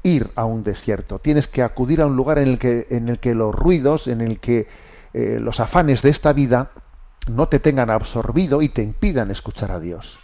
[0.02, 3.20] ir a un desierto, tienes que acudir a un lugar en el que, en el
[3.20, 4.68] que los ruidos, en el que
[5.14, 6.72] eh, los afanes de esta vida
[7.26, 10.18] no te tengan absorbido y te impidan escuchar a Dios.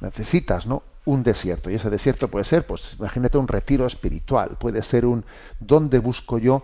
[0.00, 0.84] Necesitas, ¿no?
[1.06, 1.70] Un desierto.
[1.70, 5.24] Y ese desierto puede ser, pues imagínate un retiro espiritual, puede ser un
[5.58, 6.62] ¿dónde busco yo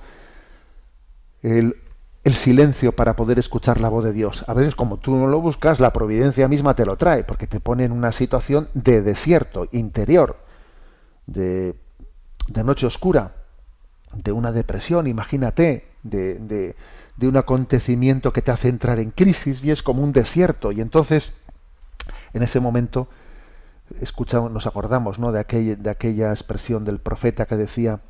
[1.42, 1.82] el,
[2.22, 4.44] el silencio para poder escuchar la voz de Dios?
[4.46, 7.58] A veces como tú no lo buscas, la providencia misma te lo trae, porque te
[7.58, 10.48] pone en una situación de desierto interior
[11.30, 11.74] de,
[12.48, 13.32] de noche oscura,
[14.12, 16.38] de una depresión, imagínate, de,
[17.16, 20.72] de, un acontecimiento que te hace entrar en crisis y es como un desierto.
[20.72, 21.34] Y entonces,
[22.32, 23.08] en ese momento,
[24.00, 25.30] escuchamos, nos acordamos ¿no?
[25.30, 28.00] de, de aquella expresión del profeta que decía,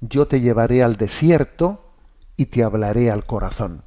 [0.00, 1.92] yo te llevaré al desierto
[2.36, 3.82] y te hablaré al corazón.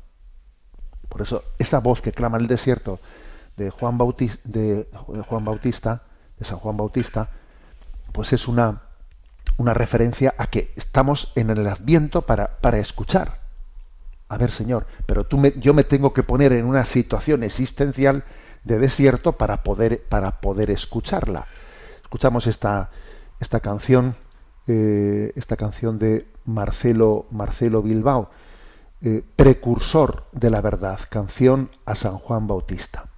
[1.08, 3.00] Por eso, esa voz que clama en el desierto
[3.56, 4.88] de Juan, Bautista, de
[5.28, 6.02] Juan Bautista,
[6.40, 7.30] de San Juan Bautista,
[8.14, 8.84] pues es una,
[9.58, 13.40] una referencia a que estamos en el adviento para, para escuchar.
[14.30, 18.24] A ver, Señor, pero tú me, yo me tengo que poner en una situación existencial
[18.64, 21.46] de desierto para poder, para poder escucharla.
[22.02, 22.90] Escuchamos esta,
[23.40, 24.16] esta canción,
[24.68, 28.30] eh, esta canción de Marcelo, Marcelo Bilbao,
[29.02, 33.13] eh, precursor de la verdad, canción a San Juan Bautista.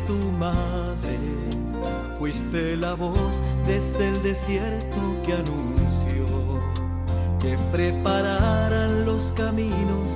[0.00, 1.18] Tu madre.
[2.18, 3.32] Fuiste la voz
[3.66, 6.24] desde el desierto que anunció
[7.40, 10.08] que prepararan los caminos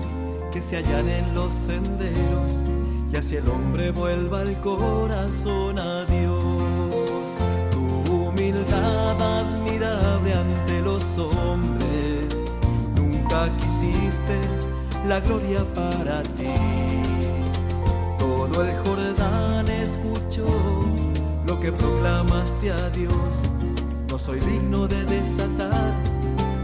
[0.50, 2.54] que se hallan en los senderos
[3.12, 6.44] y hacia el hombre vuelva el corazón a Dios.
[7.70, 12.28] Tu humildad admirable ante los hombres,
[12.96, 14.40] nunca quisiste
[15.06, 16.54] la gloria para ti.
[18.18, 19.57] Todo el Jordán
[21.46, 23.12] lo que proclamaste a Dios.
[24.10, 25.92] No soy digno de desatar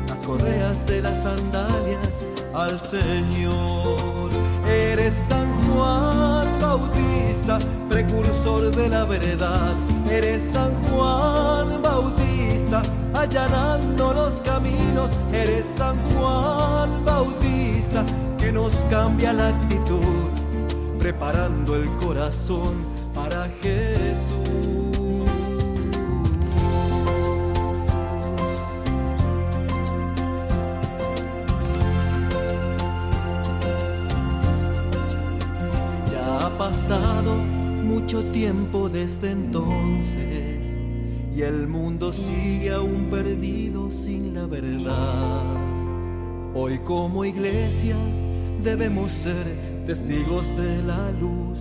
[0.09, 2.09] las correas de las sandalias
[2.55, 4.31] al Señor.
[4.67, 7.59] Eres San Juan Bautista,
[7.89, 9.75] precursor de la verdad.
[10.11, 12.83] Eres San Juan Bautista,
[13.15, 15.11] allanando los caminos.
[15.33, 18.05] Eres San Juan Bautista,
[18.39, 20.31] que nos cambia la actitud,
[20.99, 24.45] preparando el corazón para Jesús.
[36.13, 40.81] Ya ha pasado mucho tiempo desde entonces
[41.37, 45.43] y el mundo sigue aún perdido sin la verdad.
[46.55, 47.97] Hoy como iglesia
[48.63, 51.59] debemos ser testigos de la luz,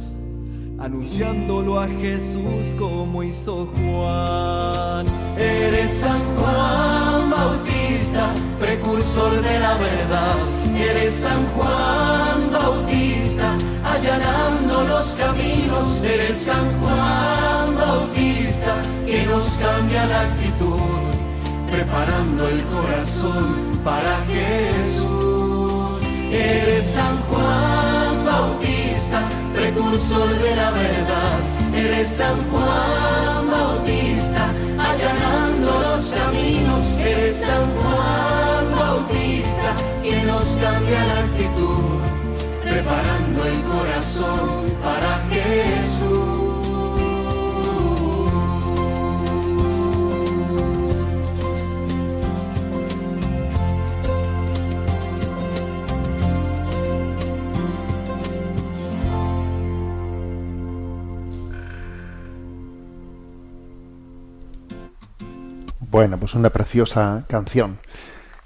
[0.80, 5.06] anunciándolo a Jesús como hizo Juan.
[5.38, 10.38] Eres San Juan Bautista, precursor de la verdad.
[10.76, 16.02] Eres San Juan Bautista, allanando los caminos.
[16.04, 21.04] Eres San Juan Bautista, que nos cambia la actitud
[21.72, 26.02] preparando el corazón para Jesús.
[26.32, 27.83] Eres San Juan
[29.74, 31.40] precursor de la verdad.
[31.74, 36.84] Eres San Juan Bautista, allanando los caminos.
[37.00, 42.02] Eres San Juan Bautista, que nos cambia la actitud,
[42.64, 46.03] preparando el corazón para Jesús.
[65.94, 67.78] Bueno, pues una preciosa canción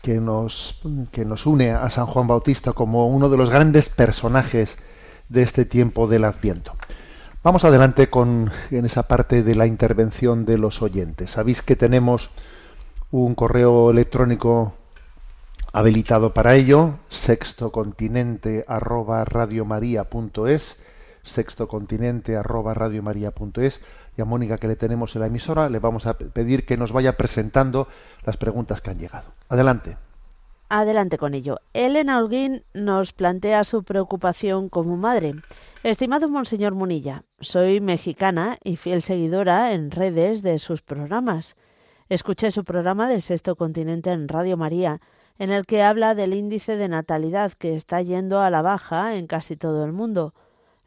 [0.02, 0.82] que nos,
[1.14, 4.78] que nos une a San Juan Bautista como uno de los grandes personajes
[5.30, 6.74] de este tiempo del Adviento.
[7.44, 11.32] Vamos adelante con en esa parte de la intervención de los oyentes.
[11.32, 12.32] Sabéis que tenemos
[13.12, 14.74] un correo electrónico
[15.72, 19.24] habilitado para ello, sextocontinente arroba
[24.18, 26.92] y a Mónica que le tenemos en la emisora le vamos a pedir que nos
[26.92, 27.88] vaya presentando
[28.26, 29.32] las preguntas que han llegado.
[29.48, 29.98] Adelante.
[30.70, 31.60] Adelante con ello.
[31.74, 35.36] Elena Holguín nos plantea su preocupación como madre.
[35.84, 41.56] Estimado Monseñor Munilla, soy mexicana y fiel seguidora en redes de sus programas.
[42.10, 45.00] Escuché su programa de Sexto Continente en Radio María,
[45.38, 49.28] en el que habla del índice de natalidad que está yendo a la baja en
[49.28, 50.34] casi todo el mundo.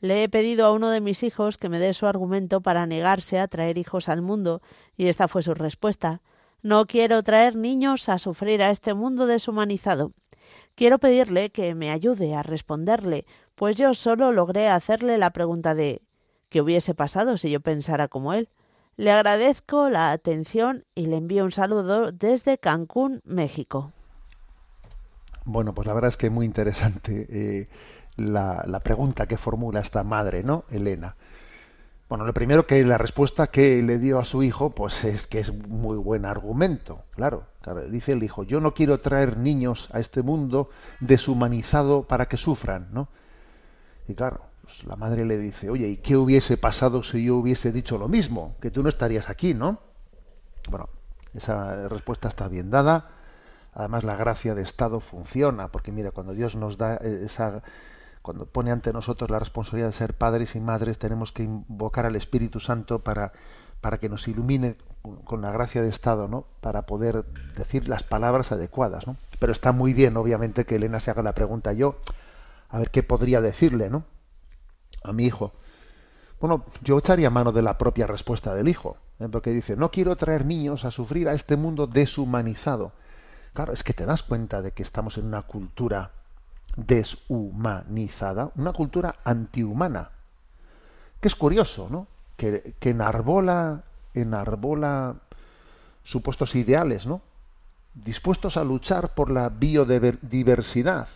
[0.01, 3.39] Le he pedido a uno de mis hijos que me dé su argumento para negarse
[3.39, 4.63] a traer hijos al mundo,
[4.97, 6.23] y esta fue su respuesta.
[6.63, 10.13] No quiero traer niños a sufrir a este mundo deshumanizado.
[10.75, 16.01] Quiero pedirle que me ayude a responderle, pues yo solo logré hacerle la pregunta de
[16.49, 18.49] ¿qué hubiese pasado si yo pensara como él?
[18.97, 23.93] Le agradezco la atención y le envío un saludo desde Cancún, México.
[25.45, 27.69] Bueno, pues la verdad es que muy interesante eh,
[28.21, 30.65] la, pregunta que formula esta madre, ¿no?
[30.71, 31.17] Elena.
[32.09, 35.39] Bueno, lo primero que la respuesta que le dio a su hijo, pues es que
[35.39, 37.05] es muy buen argumento.
[37.15, 37.45] Claro,
[37.89, 42.89] dice el hijo, yo no quiero traer niños a este mundo deshumanizado para que sufran,
[42.93, 43.09] ¿no?
[44.09, 47.71] Y claro, pues la madre le dice, oye, ¿y qué hubiese pasado si yo hubiese
[47.71, 48.57] dicho lo mismo?
[48.61, 49.79] Que tú no estarías aquí, ¿no?
[50.69, 50.89] Bueno,
[51.33, 53.11] esa respuesta está bien dada.
[53.73, 57.63] Además, la gracia de Estado funciona, porque mira, cuando Dios nos da esa
[58.23, 62.17] cuando pone ante nosotros la responsabilidad de ser padres y madres, tenemos que invocar al
[62.17, 63.33] Espíritu Santo para,
[63.81, 64.77] para que nos ilumine
[65.25, 66.47] con la gracia de Estado, ¿no?
[66.61, 67.25] Para poder
[67.57, 69.17] decir las palabras adecuadas, ¿no?
[69.39, 71.97] Pero está muy bien, obviamente, que Elena se haga la pregunta yo,
[72.69, 74.05] a ver qué podría decirle, ¿no?
[75.03, 75.53] A mi hijo.
[76.41, 79.29] Bueno, yo echaría mano de la propia respuesta del hijo, ¿eh?
[79.31, 82.93] porque dice, no quiero traer niños a sufrir a este mundo deshumanizado.
[83.55, 86.13] Claro, es que te das cuenta de que estamos en una cultura
[86.87, 90.11] deshumanizada, una cultura antihumana.
[91.21, 92.07] Que es curioso, ¿no?
[92.37, 95.17] Que, enarbola, enarbola
[96.03, 97.21] supuestos ideales, ¿no?
[97.95, 101.09] Dispuestos a luchar por la biodiversidad,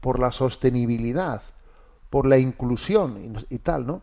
[0.00, 1.42] por la sostenibilidad,
[2.08, 4.02] por la inclusión y, y tal, ¿no?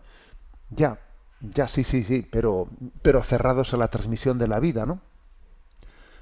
[0.70, 1.00] Ya,
[1.42, 2.68] ya sí, sí, sí, pero,
[3.02, 5.00] pero cerrados a la transmisión de la vida, ¿no?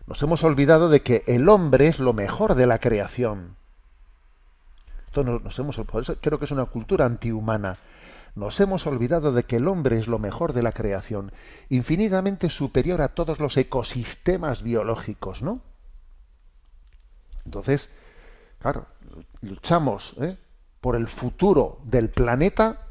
[0.08, 3.56] Nos hemos olvidado de que el hombre es lo mejor de la creación
[5.16, 5.80] nos, hemos,
[6.22, 7.78] creo que es una cultura antihumana.
[8.34, 11.34] Nos hemos olvidado de que el hombre es lo mejor de la creación,
[11.70, 15.62] infinitamente superior a todos los ecosistemas biológicos, ¿no?
[17.44, 17.90] Entonces,
[18.60, 18.86] claro,
[19.42, 20.38] luchamos ¿eh?
[20.80, 22.88] por el futuro del planeta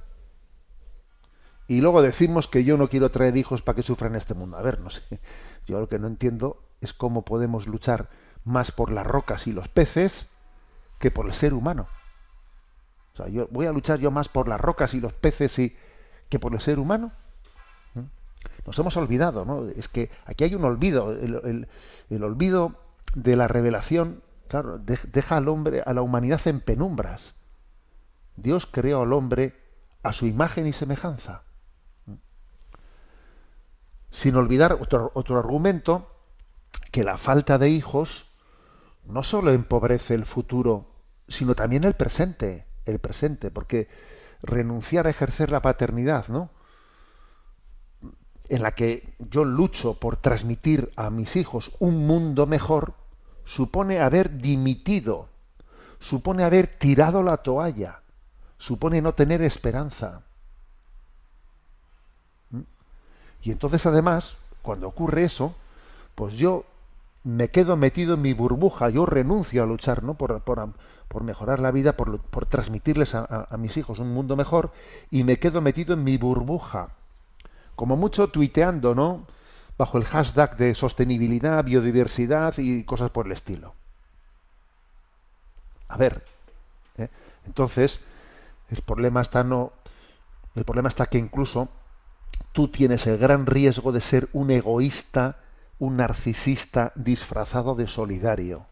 [1.69, 4.59] y luego decimos que yo no quiero traer hijos para que sufran este mundo.
[4.59, 5.21] A ver, no sé.
[5.67, 8.11] Yo lo que no entiendo es cómo podemos luchar
[8.45, 10.27] más por las rocas y los peces
[10.99, 11.87] que por el ser humano
[13.29, 15.77] yo voy a luchar yo más por las rocas y los peces y,
[16.31, 17.13] que por el ser humano.
[17.95, 18.05] ¿Mm?
[18.67, 19.69] Nos hemos olvidado, ¿no?
[19.69, 21.67] Es que aquí hay un olvido, el,
[22.23, 22.77] olvido
[23.15, 27.35] de la revelación, claro, deja al hombre, a la humanidad en penumbras.
[28.37, 29.61] Dios creó al hombre
[30.03, 31.43] a su imagen y semejanza.
[32.07, 32.15] ¿Mm?
[34.11, 36.07] Sin olvidar otro, otro argumento,
[36.93, 38.29] que la falta de hijos
[39.05, 40.93] no solo empobrece el futuro,
[41.29, 43.89] sino también el presente el presente, porque
[44.43, 46.51] renunciar a ejercer la paternidad, ¿no?
[48.49, 52.95] En la que yo lucho por transmitir a mis hijos un mundo mejor,
[53.45, 55.29] supone haber dimitido,
[56.01, 58.03] supone haber tirado la toalla,
[58.59, 60.23] supone no tener esperanza.
[62.51, 62.61] ¿Mm?
[63.43, 65.55] Y entonces además, cuando ocurre eso,
[66.15, 66.65] pues yo
[67.23, 70.15] me quedo metido en mi burbuja, yo renuncio a luchar ¿no?
[70.15, 70.73] por, por,
[71.11, 74.71] por mejorar la vida, por, por transmitirles a, mis hijos un mundo mejor,
[75.11, 76.91] y me quedo metido en mi burbuja.
[77.75, 79.27] Como mucho tuiteando, ¿no?
[79.77, 83.75] Bajo el hashtag de sostenibilidad, biodiversidad y cosas por el estilo.
[85.89, 86.25] A ver,
[86.97, 87.09] ¿eh?
[87.45, 87.99] entonces,
[88.71, 89.73] el problema está no.
[90.55, 91.71] El problema está que incluso
[92.53, 95.41] tú tienes el gran riesgo de ser un egoísta,
[95.81, 98.67] un narcisista disfrazado de solidario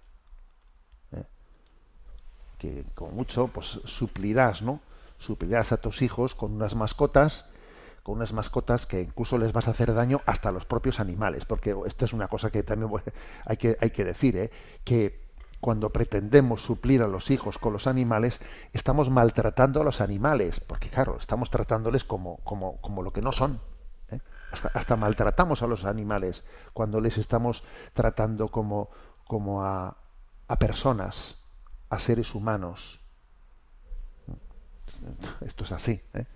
[2.59, 4.81] que con mucho pues suplirás, ¿no?
[5.19, 7.47] Suplirás a tus hijos con unas mascotas,
[8.03, 11.45] con unas mascotas que incluso les vas a hacer daño hasta a los propios animales,
[11.45, 12.91] porque esto es una cosa que también
[13.45, 14.51] hay que hay que decir, ¿eh?
[14.85, 15.29] que
[15.61, 18.41] cuando pretendemos suplir a los hijos con los animales,
[18.73, 23.33] estamos maltratando a los animales, porque claro, estamos tratándoles como, como, como lo que no
[23.33, 23.61] son.
[24.11, 24.21] ¿eh?
[24.53, 28.91] Hasta, hasta, maltratamos a los animales cuando les estamos tratando como,
[29.27, 29.97] como a,
[30.47, 31.38] a personas
[31.91, 33.01] a seres humanos.
[35.41, 36.01] Esto es así.
[36.15, 36.27] ¿eh?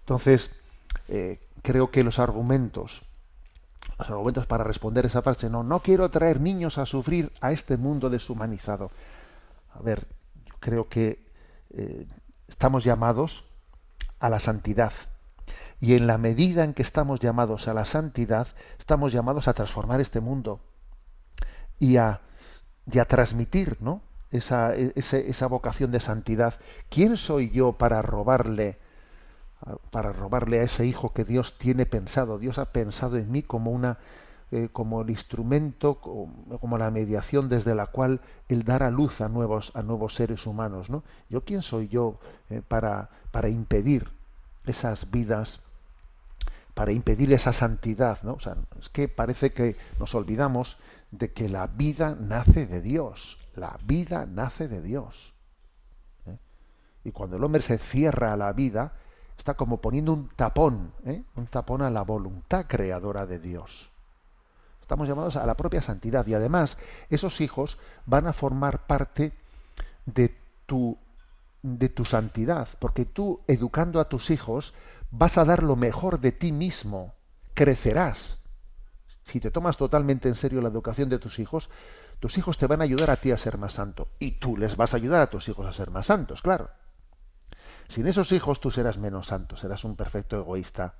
[0.00, 0.50] Entonces,
[1.08, 3.02] eh, creo que los argumentos,
[3.98, 7.76] los argumentos para responder esa frase, no, no quiero traer niños a sufrir a este
[7.76, 8.90] mundo deshumanizado.
[9.74, 10.06] A ver,
[10.46, 11.24] yo creo que
[11.70, 12.06] eh,
[12.48, 13.44] estamos llamados
[14.18, 14.92] a la santidad.
[15.80, 18.48] Y en la medida en que estamos llamados a la santidad,
[18.78, 20.60] estamos llamados a transformar este mundo
[21.78, 22.20] y a,
[22.90, 24.02] y a transmitir, ¿no?
[24.30, 26.54] Esa, esa vocación de santidad.
[26.90, 28.78] ¿Quién soy yo para robarle,
[29.90, 32.38] para robarle a ese hijo que Dios tiene pensado?
[32.38, 33.98] Dios ha pensado en mí como una,
[34.50, 39.72] eh, como el instrumento, como, la mediación desde la cual él dará luz a nuevos,
[39.74, 41.02] a nuevos seres humanos, ¿no?
[41.28, 42.18] Yo quién soy yo
[42.50, 44.08] eh, para, para impedir
[44.66, 45.60] esas vidas,
[46.74, 48.34] para impedir esa santidad, ¿no?
[48.34, 50.76] O sea, es que parece que nos olvidamos
[51.10, 55.34] de que la vida nace de Dios la vida nace de Dios.
[56.26, 56.38] ¿eh?
[57.04, 58.92] Y cuando el hombre se cierra a la vida,
[59.36, 61.22] está como poniendo un tapón, ¿eh?
[61.36, 63.90] un tapón a la voluntad creadora de Dios.
[64.80, 66.78] Estamos llamados a la propia santidad y además
[67.10, 69.32] esos hijos van a formar parte
[70.06, 70.34] de
[70.66, 70.96] tu
[71.62, 74.74] de tu santidad, porque tú educando a tus hijos
[75.10, 77.14] vas a dar lo mejor de ti mismo,
[77.54, 78.38] crecerás.
[79.24, 81.68] Si te tomas totalmente en serio la educación de tus hijos,
[82.20, 84.76] tus hijos te van a ayudar a ti a ser más santo y tú les
[84.76, 86.70] vas a ayudar a tus hijos a ser más santos, claro.
[87.88, 90.96] Sin esos hijos tú serás menos santo, serás un perfecto egoísta.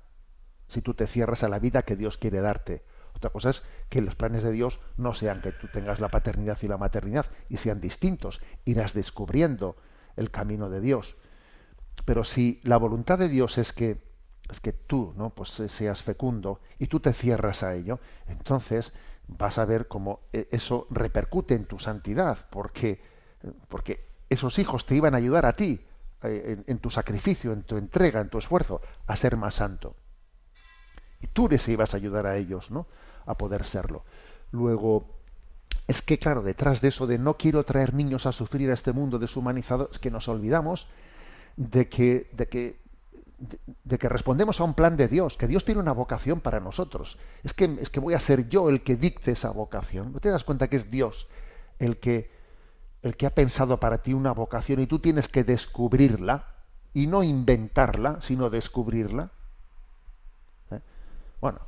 [0.67, 2.83] Si tú te cierras a la vida que Dios quiere darte.
[3.15, 6.57] Otra cosa es que los planes de Dios no sean que tú tengas la paternidad
[6.61, 8.39] y la maternidad y sean distintos.
[8.65, 9.75] Irás descubriendo
[10.15, 11.17] el camino de Dios.
[12.05, 14.09] Pero si la voluntad de Dios es que
[14.51, 15.29] es que tú, ¿no?
[15.29, 18.93] Pues seas fecundo y tú te cierras a ello, entonces
[19.37, 22.99] vas a ver cómo eh, eso repercute en tu santidad, porque
[23.67, 25.79] porque esos hijos te iban a ayudar a ti
[26.23, 29.95] eh, en, en, tu sacrificio, en tu entrega, en tu esfuerzo, a ser más santo.
[31.21, 32.87] Y tú les ibas a ayudar a ellos, ¿no?
[33.25, 34.03] A poder serlo.
[34.51, 35.05] Luego,
[35.87, 38.93] es que, claro, detrás de eso de no quiero traer niños a sufrir a este
[38.93, 40.87] mundo deshumanizado, es que nos olvidamos
[41.55, 42.79] de que, de que,
[43.83, 47.17] de, que respondemos a un plan de Dios, que Dios tiene una vocación para nosotros.
[47.43, 50.13] Es que, es que voy a ser yo el que dicte esa vocación.
[50.13, 51.27] ¿No te das cuenta que es Dios
[51.79, 52.29] el que,
[53.01, 56.45] el que ha pensado para ti una vocación y tú tienes que descubrirla
[56.93, 59.29] y no inventarla, sino descubrirla.
[60.71, 60.79] ¿Eh?
[61.39, 61.59] Bueno,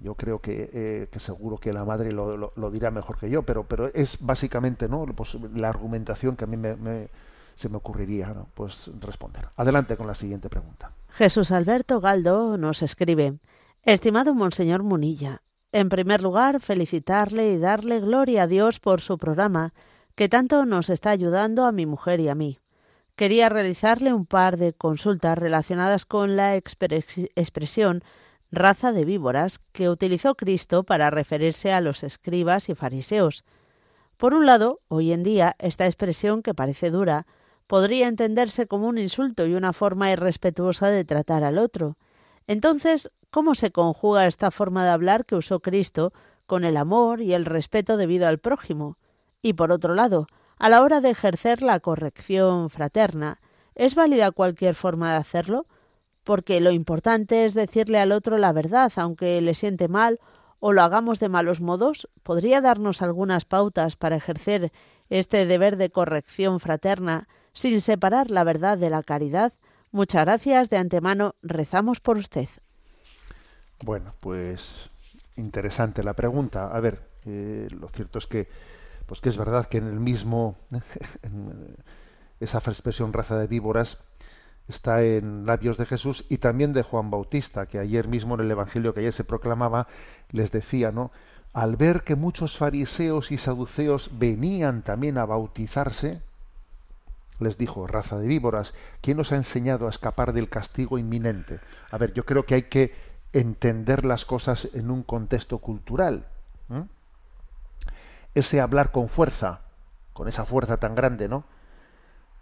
[0.00, 3.64] yo creo que, eh, que, seguro que la madre lo, dirá mejor que yo, pero,
[3.64, 7.08] pero es básicamente no pues, la argumentación que a mí me,
[7.56, 9.48] se me ocurriría pues responder.
[9.56, 10.92] Adelante con la siguiente pregunta.
[11.08, 13.38] Jesús Alberto Galdo nos escribe,
[13.82, 15.42] estimado Monseñor Munilla,
[15.72, 19.72] en primer lugar felicitarle y darle gloria a Dios por su programa
[20.14, 22.58] que tanto nos está ayudando a mi mujer y a mí.
[23.16, 28.02] Quería realizarle un par de consultas relacionadas con la expresión
[28.50, 33.44] raza de víboras que utilizó Cristo para referirse a los escribas y fariseos.
[34.16, 37.26] Por un lado, hoy en día, esta expresión, que parece dura,
[37.66, 41.96] podría entenderse como un insulto y una forma irrespetuosa de tratar al otro.
[42.46, 46.12] Entonces, ¿cómo se conjuga esta forma de hablar que usó Cristo
[46.46, 48.98] con el amor y el respeto debido al prójimo?
[49.42, 50.26] Y por otro lado,
[50.58, 53.40] a la hora de ejercer la corrección fraterna,
[53.74, 55.66] ¿es válida cualquier forma de hacerlo?
[56.24, 60.18] Porque lo importante es decirle al otro la verdad, aunque le siente mal
[60.60, 62.08] o lo hagamos de malos modos.
[62.22, 64.72] ¿Podría darnos algunas pautas para ejercer
[65.10, 69.54] este deber de corrección fraterna sin separar la verdad de la caridad?
[69.90, 71.34] Muchas gracias de antemano.
[71.42, 72.48] Rezamos por usted.
[73.82, 74.90] Bueno, pues
[75.36, 76.68] interesante la pregunta.
[76.68, 78.48] A ver, eh, lo cierto es que
[79.06, 80.56] pues que es verdad que en el mismo
[81.22, 81.76] en
[82.40, 83.98] esa expresión raza de víboras
[84.68, 88.50] está en labios de Jesús y también de Juan Bautista, que ayer mismo en el
[88.50, 89.86] evangelio que ayer se proclamaba
[90.30, 91.10] les decía, ¿no?
[91.54, 96.20] Al ver que muchos fariseos y saduceos venían también a bautizarse,
[97.38, 101.60] les dijo, raza de víboras, ¿quién os ha enseñado a escapar del castigo inminente?
[101.90, 102.94] A ver, yo creo que hay que
[103.32, 106.26] entender las cosas en un contexto cultural.
[108.34, 109.60] ese hablar con fuerza,
[110.12, 111.44] con esa fuerza tan grande, ¿no?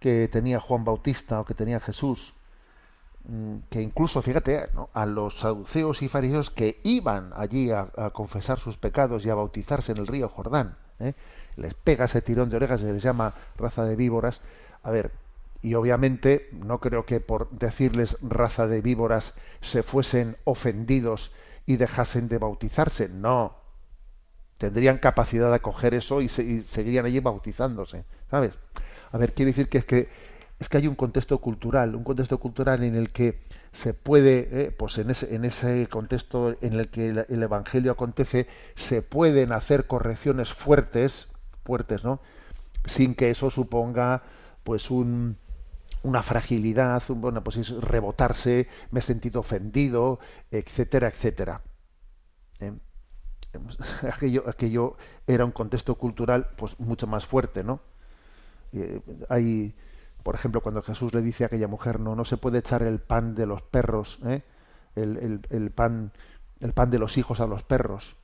[0.01, 2.35] que tenía Juan Bautista o que tenía Jesús,
[3.71, 8.77] que incluso, fíjate, a los saduceos y fariseos que iban allí a, a, confesar sus
[8.77, 11.15] pecados y a bautizarse en el río Jordán, ¿eh?
[11.57, 14.41] les pega ese tirón de orejas, se les llama raza de víboras.
[14.85, 15.11] A ver,
[15.63, 21.33] y obviamente no creo que por decirles raza de víboras se fuesen ofendidos
[21.67, 23.57] y dejasen de bautizarse, no,
[24.59, 28.55] tendrían capacidad de acoger eso y, se, y, seguirían allí bautizándose, ¿sabes?
[29.11, 30.09] A ver, quiere decir que es que
[30.59, 33.41] es que hay un contexto cultural, un contexto cultural en el que
[33.73, 38.47] se puede, eh, pues en ese, en ese contexto en el que el, Evangelio acontece,
[38.77, 41.29] se pueden hacer correcciones fuertes,
[41.65, 42.21] fuertes, ¿no?
[42.87, 44.23] Sin que eso suponga,
[44.65, 45.37] pues un,
[46.03, 50.19] una fragilidad, un, bueno, pues es rebotarse, me he sentido ofendido,
[50.51, 51.63] etcétera, etcétera.
[52.61, 52.73] ¿Eh?
[54.13, 54.97] aquello, aquello
[55.27, 57.81] era un contexto cultural pues mucho más fuerte, ¿no?
[58.73, 59.75] Eh, hay,
[60.23, 62.99] por ejemplo, cuando Jesús le dice a aquella mujer, no, no se puede echar el
[62.99, 64.43] pan de los perros, ¿eh?
[64.97, 66.13] el, el, el, pan,
[66.61, 68.17] el pan de los hijos a los perros.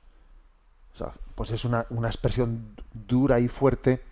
[1.34, 4.02] Pues es una, una expresión dura y fuerte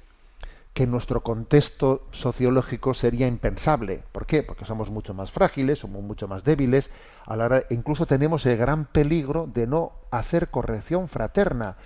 [0.79, 4.05] que nuestro contexto sociológico sería impensable.
[4.13, 4.45] ¿Por qué?
[4.45, 6.89] Porque somos mucho más frágiles, somos mucho más débiles,
[7.27, 11.79] a incluso tenemos el gran peligro de no hacer corrección fraterna,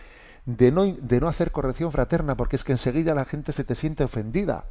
[0.44, 3.76] de no, de no hacer corrección fraterna, porque es que enseguida la gente se te
[3.76, 4.66] siente ofendida.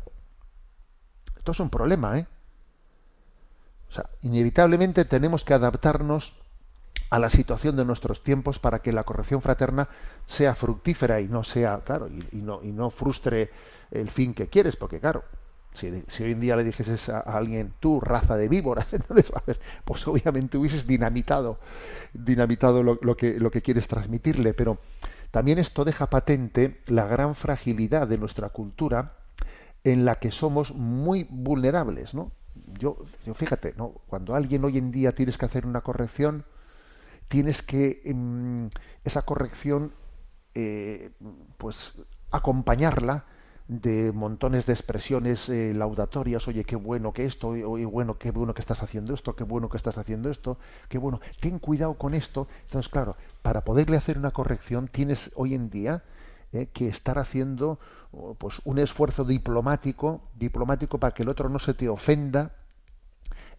[1.36, 2.28] Esto es un problema, ¿eh?
[3.90, 6.40] O sea, inevitablemente tenemos que adaptarnos
[7.10, 9.90] a la situación de nuestros tiempos para que la corrección fraterna
[10.28, 13.50] sea fructífera y no sea, claro, y no, y no frustre
[13.92, 15.24] el fin que quieres, porque claro,
[15.74, 20.08] si, hoy en día le dijeses a, alguien, tú, raza de víboras, entonces, ver, pues
[20.08, 21.60] obviamente hubieses dinamitado,
[22.14, 24.80] dinamitado lo, lo que, lo que quieres transmitirle, pero
[25.32, 29.14] también esto deja patente la gran fragilidad de nuestra cultura
[29.84, 32.32] en la que somos muy vulnerables, ¿no?
[32.78, 34.02] Yo, yo fíjate, ¿no?
[34.08, 36.44] Cuando alguien hoy en día tienes que hacer una corrección,
[37.30, 38.70] tienes que em,
[39.06, 39.94] esa corrección
[40.54, 41.12] eh,
[41.58, 41.94] pues
[42.30, 43.26] acompañarla
[43.72, 48.54] de montones de expresiones eh, laudatorias, oye, qué bueno que esto, oye, bueno, qué bueno
[48.54, 50.58] que estás haciendo esto, qué bueno que estás haciendo esto,
[50.90, 52.50] qué bueno, ten cuidado con esto.
[52.64, 56.04] Entonces, claro, para poderle hacer una corrección tienes hoy en día
[56.52, 57.80] eh, que estar haciendo
[58.40, 62.52] pues un esfuerzo diplomático, diplomático para que el otro no se te ofenda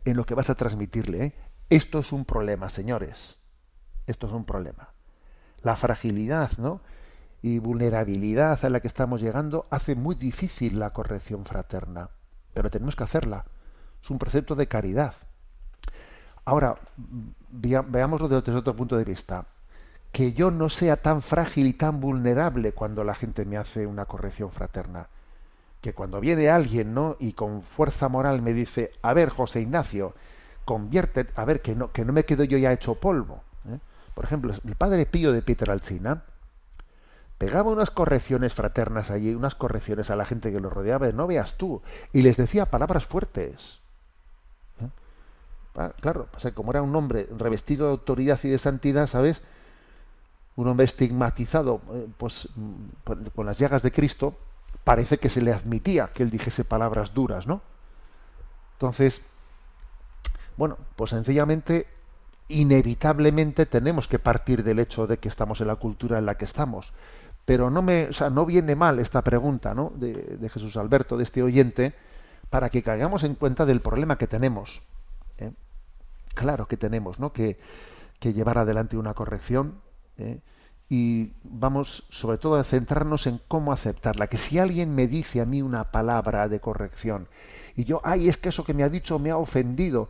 [0.05, 1.25] en lo que vas a transmitirle.
[1.25, 1.33] ¿eh?
[1.71, 3.39] Esto es un problema, señores.
[4.07, 4.91] Esto es un problema.
[5.63, 6.83] La fragilidad, ¿no?
[7.43, 12.09] Y vulnerabilidad a la que estamos llegando hace muy difícil la corrección fraterna.
[12.55, 13.45] Pero tenemos que hacerla.
[14.03, 15.15] Es un precepto de caridad.
[16.45, 16.77] Ahora,
[17.51, 19.47] veámoslo desde otro punto de vista.
[20.13, 24.05] Que yo no sea tan frágil y tan vulnerable cuando la gente me hace una
[24.05, 25.09] corrección fraterna.
[25.81, 27.17] Que cuando viene alguien, ¿no?
[27.19, 30.15] Y con fuerza moral me dice, a ver, José Ignacio,
[30.65, 33.43] convierte, a ver, que no, que no me quedo yo ya hecho polvo.
[33.69, 33.79] ¿eh?
[34.15, 36.23] Por ejemplo, el padre Pío de Pietralcina,
[37.43, 41.57] pegaba unas correcciones fraternas allí, unas correcciones a la gente que lo rodeaba, no veas
[41.57, 41.83] tú,
[42.13, 43.81] y les decía palabras fuertes.
[44.81, 44.87] ¿Eh?
[45.75, 49.43] Ah, claro, o sea, como era un hombre revestido de autoridad y de santidad, ¿sabes?
[50.55, 52.49] Un hombre estigmatizado eh, pues,
[53.35, 54.39] con las llagas de Cristo,
[54.85, 57.61] parece que se le admitía que él dijese palabras duras, ¿no?
[58.75, 59.21] Entonces,
[60.57, 61.89] bueno, pues sencillamente,
[62.47, 66.45] inevitablemente tenemos que partir del hecho de que estamos en la cultura en la que
[66.45, 66.93] estamos.
[67.45, 69.93] Pero no me, o sea, no viene mal esta pregunta, ¿no?
[69.97, 71.95] De, de Jesús Alberto, de este oyente,
[72.51, 74.83] para que caigamos en cuenta del problema que tenemos.
[75.39, 75.53] ¿eh?
[76.35, 77.33] Claro que tenemos, ¿no?
[77.33, 77.59] Que,
[78.21, 79.81] que llevar adelante una corrección.
[80.19, 80.41] ¿eh?
[80.89, 84.27] Y vamos, sobre todo, a centrarnos en cómo aceptarla.
[84.27, 87.29] Que si alguien me dice a mí una palabra de corrección
[87.77, 90.09] y yo, ay, es que eso que me ha dicho me ha ofendido.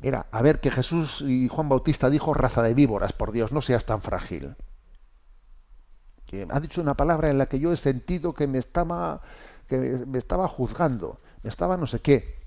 [0.00, 3.60] Mira, a ver, que Jesús y Juan Bautista dijo raza de víboras, por Dios, no
[3.60, 4.54] seas tan frágil.
[6.50, 9.20] Ha dicho una palabra en la que yo he sentido que me estaba,
[9.68, 12.38] que me estaba juzgando, me estaba no sé qué.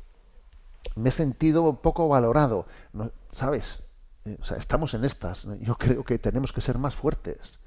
[0.96, 3.12] Me he sentido poco valorado, ¿no?
[3.34, 3.84] ¿sabes?
[4.26, 5.48] Eh, estamos en estas.
[5.62, 7.60] Yo creo que tenemos que ser más fuertes.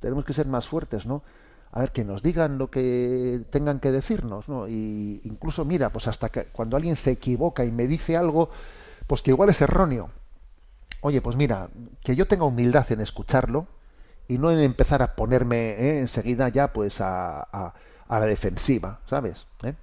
[0.00, 1.22] Tenemos que ser más fuertes, ¿no?
[1.72, 4.68] A ver, que nos digan lo que tengan que decirnos, ¿no?
[4.68, 8.50] Y incluso, mira, pues hasta que cuando alguien se equivoca y me dice algo,
[9.06, 10.10] pues que igual es erróneo.
[11.00, 11.68] Oye, pues mira,
[12.02, 13.66] que yo tenga humildad en escucharlo
[14.28, 15.98] y no en empezar a ponerme ¿eh?
[16.00, 17.74] enseguida ya pues a, a-
[18.08, 19.46] la defensiva, ¿sabes?
[19.62, 19.74] ¿Eh?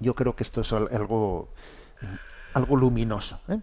[0.00, 1.48] Yo creo que esto es al- algo,
[2.54, 3.40] algo luminoso.
[3.48, 3.58] ¿eh?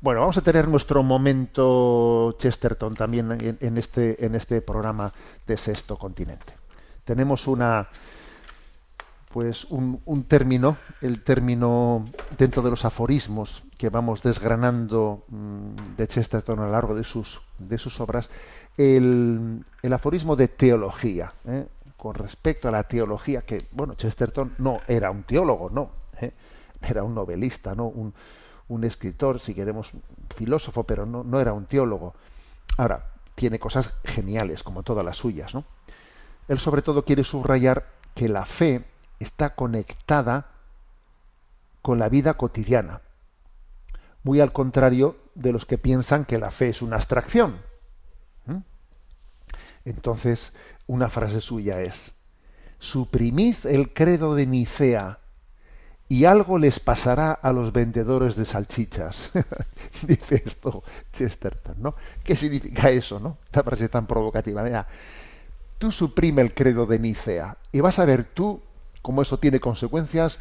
[0.00, 5.12] Bueno, vamos a tener nuestro momento Chesterton también en este, en este programa
[5.46, 6.54] de Sexto Continente.
[7.04, 7.88] Tenemos una
[9.32, 12.04] pues un, un término, el término
[12.36, 17.40] dentro de los aforismos que vamos desgranando mm, de Chesterton a lo largo de sus,
[17.58, 18.28] de sus obras,
[18.76, 21.66] el, el aforismo de teología, ¿eh?
[21.96, 26.32] con respecto a la teología, que, bueno, Chesterton no era un teólogo, no, ¿eh?
[26.82, 28.12] era un novelista, no un,
[28.66, 29.92] un escritor, si queremos,
[30.34, 32.14] filósofo, pero no, no era un teólogo.
[32.78, 35.64] Ahora, tiene cosas geniales, como todas las suyas, ¿no?
[36.48, 38.84] Él sobre todo quiere subrayar que la fe
[39.20, 40.48] está conectada
[41.82, 43.02] con la vida cotidiana,
[44.22, 47.62] muy al contrario de los que piensan que la fe es una abstracción.
[48.46, 48.58] ¿Mm?
[49.84, 50.52] Entonces,
[50.86, 52.12] una frase suya es,
[52.78, 55.18] suprimid el credo de Nicea
[56.08, 59.30] y algo les pasará a los vendedores de salchichas.
[60.02, 61.94] Dice esto Chesterton, ¿no?
[62.24, 63.38] ¿Qué significa eso, no?
[63.44, 64.62] Esta frase tan provocativa.
[64.62, 64.88] Mira,
[65.78, 68.60] tú suprime el credo de Nicea y vas a ver tú
[69.02, 70.38] cómo eso tiene consecuencias.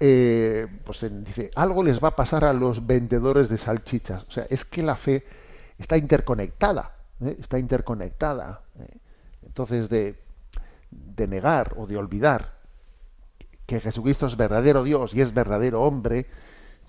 [0.00, 4.24] eh, pues dice, algo les va a pasar a los vendedores de salchichas.
[4.28, 5.24] O sea, es que la fe
[5.78, 7.36] está interconectada, ¿eh?
[7.40, 8.60] está interconectada.
[8.78, 8.98] ¿eh?
[9.46, 10.20] Entonces, de,
[10.90, 12.56] de negar o de olvidar
[13.66, 16.26] que Jesucristo es verdadero Dios y es verdadero hombre,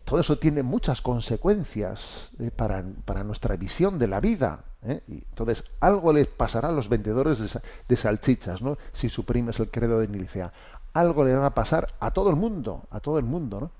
[0.05, 4.63] todo eso tiene muchas consecuencias para, para nuestra visión de la vida.
[5.07, 7.49] Y entonces, algo les pasará a los vendedores de,
[7.89, 8.77] de salchichas, ¿no?
[8.93, 10.53] Si suprimes el credo de Nicea.
[10.97, 13.71] Algo le va a pasar a todo el mundo, a todo el mundo, ¿no?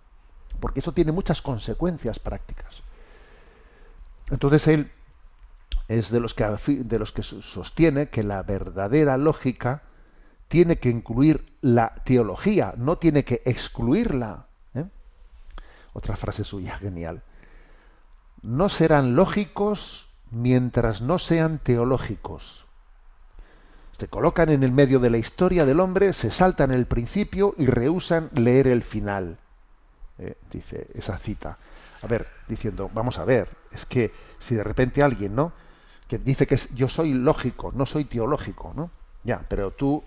[0.60, 2.84] porque eso tiene muchas consecuencias prácticas.
[4.30, 4.92] Entonces él
[5.88, 9.82] es de los que, de los que sostiene que la verdadera lógica
[10.48, 14.46] tiene que incluir la teología, no tiene que excluirla.
[14.76, 14.86] ¿eh?
[15.94, 17.24] Otra frase suya, genial.
[18.44, 22.67] No serán lógicos mientras no sean teológicos.
[23.98, 27.66] Se colocan en el medio de la historia del hombre, se saltan el principio y
[27.66, 29.40] rehusan leer el final.
[30.20, 30.36] ¿eh?
[30.52, 31.58] dice esa cita.
[32.02, 35.52] A ver, diciendo, vamos a ver, es que si de repente alguien, ¿no?
[36.08, 38.92] Que dice que yo soy lógico, no soy teológico, ¿no?
[39.24, 40.04] Ya, pero tú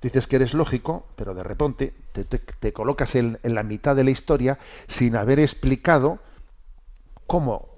[0.00, 4.58] dices que eres lógico, pero de repente te, colocas en, la mitad de la historia
[4.88, 6.20] sin haber explicado
[7.26, 7.68] cómo,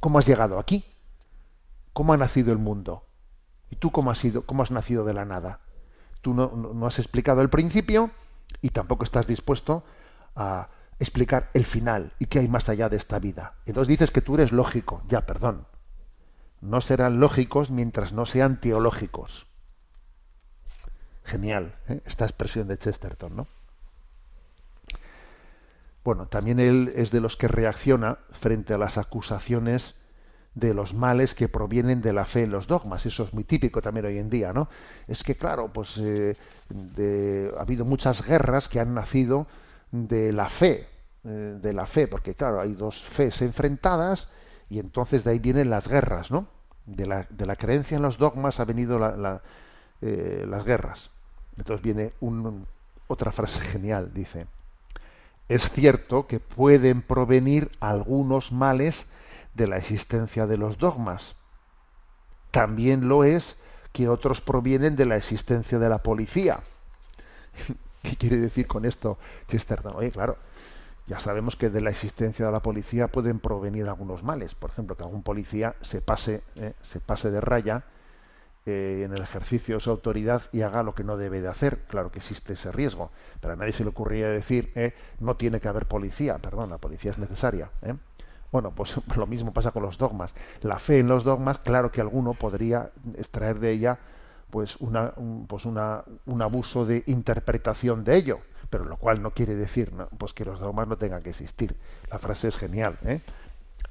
[0.00, 0.84] cómo has llegado aquí,
[1.92, 3.04] cómo ha nacido el mundo.
[3.70, 5.60] ¿Y tú cómo has, has nacido de la nada?
[6.20, 8.10] Tú no, no has explicado el principio
[8.62, 9.84] y tampoco estás dispuesto
[10.36, 13.54] a explicar el final y qué hay más allá de esta vida.
[13.66, 15.02] Entonces dices que tú eres lógico.
[15.08, 15.66] Ya, perdón.
[16.60, 19.46] No serán lógicos mientras no sean teológicos.
[21.24, 22.00] Genial, ¿eh?
[22.04, 23.46] esta expresión de Chesterton, ¿no?
[26.04, 29.94] Bueno, también él es de los que reacciona frente a las acusaciones
[30.54, 33.04] de los males que provienen de la fe en los dogmas.
[33.06, 34.68] Eso es muy típico también hoy en día, ¿no?
[35.08, 36.36] Es que, claro, pues eh,
[37.56, 39.46] ha habido muchas guerras que han nacido
[39.90, 40.88] de la fe,
[41.24, 44.28] eh, de la fe, porque, claro, hay dos fes enfrentadas
[44.70, 46.46] y entonces de ahí vienen las guerras, ¿no?
[46.86, 49.40] De la, de la creencia en los dogmas ha venido la,
[50.00, 51.10] las guerras.
[51.56, 52.12] Entonces viene
[53.06, 54.46] otra frase genial, dice,
[55.48, 59.06] es cierto que pueden provenir algunos males
[59.54, 61.36] de la existencia de los dogmas.
[62.50, 63.56] También lo es
[63.92, 66.60] que otros provienen de la existencia de la policía.
[68.02, 69.94] ¿Qué quiere decir con esto Chesterton?
[69.96, 70.36] Oye, claro,
[71.06, 74.54] ya sabemos que de la existencia de la policía pueden provenir algunos males.
[74.54, 77.84] Por ejemplo, que algún policía se pase, eh, se pase de raya
[78.66, 81.80] eh, en el ejercicio de su autoridad y haga lo que no debe de hacer.
[81.86, 85.60] Claro que existe ese riesgo, pero a nadie se le ocurría decir eh, no tiene
[85.60, 87.70] que haber policía, perdón, la policía es necesaria.
[88.54, 88.60] ¿Eh?
[88.60, 90.32] Bueno, pues lo mismo pasa con los dogmas.
[90.62, 93.98] La fe en los dogmas, claro que alguno podría extraer de ella
[94.50, 98.40] pues, una, un, pues una, un abuso de interpretación de ello,
[98.70, 101.76] pero lo cual no quiere decir pues que los dogmas no tengan que existir.
[102.10, 102.98] La frase es genial.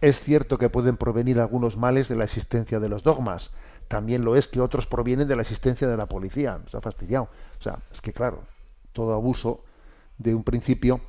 [0.02, 3.52] Es cierto que pueden provenir algunos males de la existencia de los dogmas,
[3.88, 6.58] también lo es que otros provienen de la existencia de la policía.
[6.64, 7.28] Nos ha fastidiado.
[7.60, 8.44] O sea, es que claro,
[8.94, 9.64] todo abuso
[10.18, 11.02] de un principio,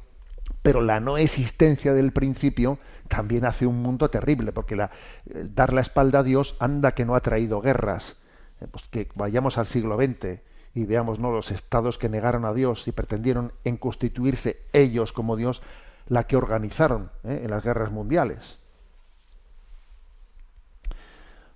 [0.62, 2.78] pero la no existencia del principio
[3.08, 4.90] también hace un mundo terrible, porque la,
[5.24, 8.16] dar la espalda a Dios anda que no ha traído guerras.
[8.60, 10.40] Eh, pues que vayamos al siglo XX
[10.74, 11.30] y veamos ¿no?
[11.30, 15.62] los estados que negaron a Dios y pretendieron en constituirse ellos como Dios,
[16.08, 17.42] la que organizaron ¿eh?
[17.44, 18.58] en las guerras mundiales.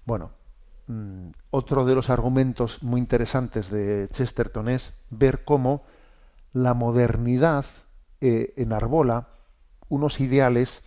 [0.04, 0.30] Bueno,
[0.88, 5.84] Mm, otro de los argumentos muy interesantes de Chesterton es ver cómo
[6.54, 7.66] la modernidad
[8.22, 9.28] eh, enarbola
[9.90, 10.82] unos ideales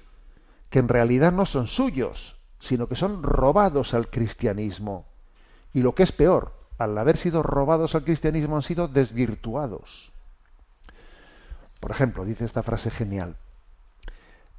[0.72, 5.06] que en realidad no son suyos, sino que son robados al cristianismo.
[5.74, 10.12] Y lo que es peor, al haber sido robados al cristianismo han sido desvirtuados.
[11.80, 13.36] Por ejemplo, dice esta frase genial,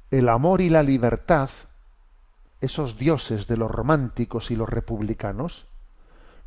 [0.09, 1.49] el amor y la libertad
[2.63, 5.67] esos dioses de los románticos y los republicanos,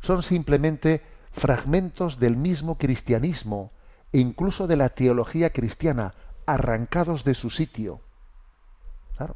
[0.01, 3.71] son simplemente fragmentos del mismo cristianismo
[4.11, 6.15] e incluso de la teología cristiana,
[6.47, 8.01] arrancados de su sitio.
[9.15, 9.35] Claro.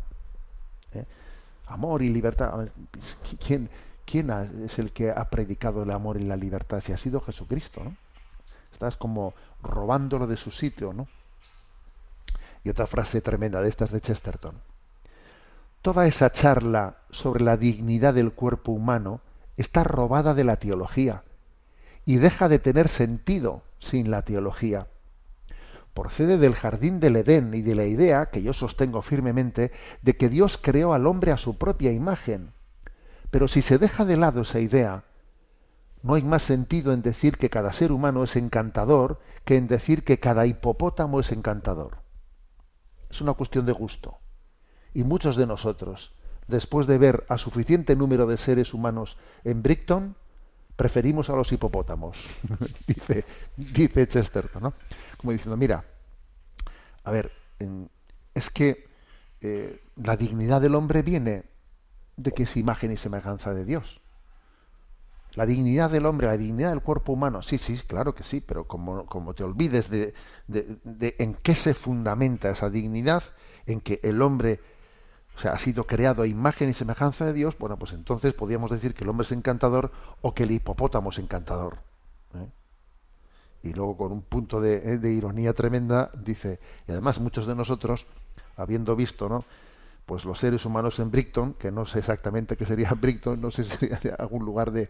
[1.71, 2.67] Amor y libertad.
[3.45, 3.69] ¿Quién,
[4.05, 4.29] ¿Quién
[4.65, 6.81] es el que ha predicado el amor y la libertad?
[6.81, 7.95] Si ha sido Jesucristo, ¿no?
[8.73, 11.07] Estás como robándolo de su sitio, ¿no?
[12.63, 14.55] Y otra frase tremenda de estas de Chesterton
[15.81, 19.21] toda esa charla sobre la dignidad del cuerpo humano
[19.57, 21.23] está robada de la teología
[22.05, 24.87] y deja de tener sentido sin la teología.
[25.93, 29.71] Procede del jardín del Edén y de la idea, que yo sostengo firmemente,
[30.01, 32.53] de que Dios creó al hombre a su propia imagen.
[33.29, 35.03] Pero si se deja de lado esa idea,
[36.03, 40.03] no hay más sentido en decir que cada ser humano es encantador que en decir
[40.03, 41.97] que cada hipopótamo es encantador.
[43.09, 44.17] Es una cuestión de gusto.
[44.93, 46.13] Y muchos de nosotros,
[46.47, 50.15] después de ver a suficiente número de seres humanos en Brickton,
[50.75, 52.17] preferimos a los hipopótamos,
[52.87, 53.23] dice,
[53.55, 54.73] dice Chesterton.
[55.21, 55.85] Como diciendo, mira,
[57.03, 57.31] a ver,
[58.33, 58.87] es que
[59.41, 61.43] eh, la dignidad del hombre viene
[62.17, 64.01] de que es imagen y semejanza de Dios.
[65.33, 68.65] La dignidad del hombre, la dignidad del cuerpo humano, sí, sí, claro que sí, pero
[68.65, 70.13] como, como te olvides de,
[70.47, 73.23] de, en qué se fundamenta esa dignidad,
[73.65, 74.59] en que el hombre
[75.35, 78.71] o sea, ha sido creado a imagen y semejanza de Dios, bueno, pues entonces podríamos
[78.71, 79.91] decir que el hombre es encantador
[80.21, 81.77] o que el hipopótamo es encantador.
[82.35, 82.47] ¿eh?
[83.63, 88.07] Y luego con un punto de, de, ironía tremenda dice, y además muchos de nosotros,
[88.57, 89.45] habiendo visto, ¿no?
[90.05, 93.63] Pues los seres humanos en Brighton, que no sé exactamente qué sería Brighton, no sé
[93.63, 94.89] si sería algún lugar de,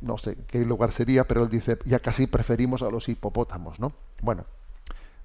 [0.00, 3.92] no sé qué lugar sería, pero él dice, ya casi preferimos a los hipopótamos, ¿no?
[4.20, 4.44] Bueno,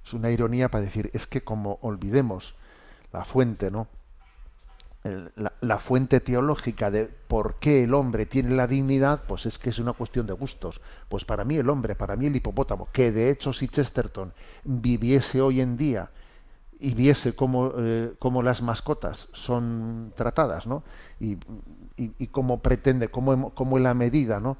[0.04, 2.54] es una ironía para decir, es que como olvidemos
[3.12, 3.88] la fuente, ¿no?
[5.60, 9.78] La, fuente teológica de por qué el hombre tiene la dignidad, pues es que es
[9.78, 10.80] una cuestión de gustos.
[11.08, 14.32] Pues para mí el hombre, para mí el hipopótamo, que de hecho si Chesterton
[14.64, 16.10] viviese hoy en día
[16.78, 20.82] y viese cómo, eh, cómo las mascotas son tratadas, ¿no?
[21.18, 21.36] Y
[22.28, 24.56] cómo pretende, cómo, cómo en la medida, ¿no?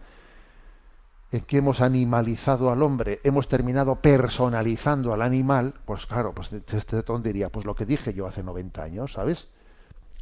[1.32, 7.22] en que hemos animalizado al hombre, hemos terminado personalizando al animal, pues claro, pues Chesterton
[7.22, 9.48] diría, pues lo que dije yo hace 90 años, ¿sabes?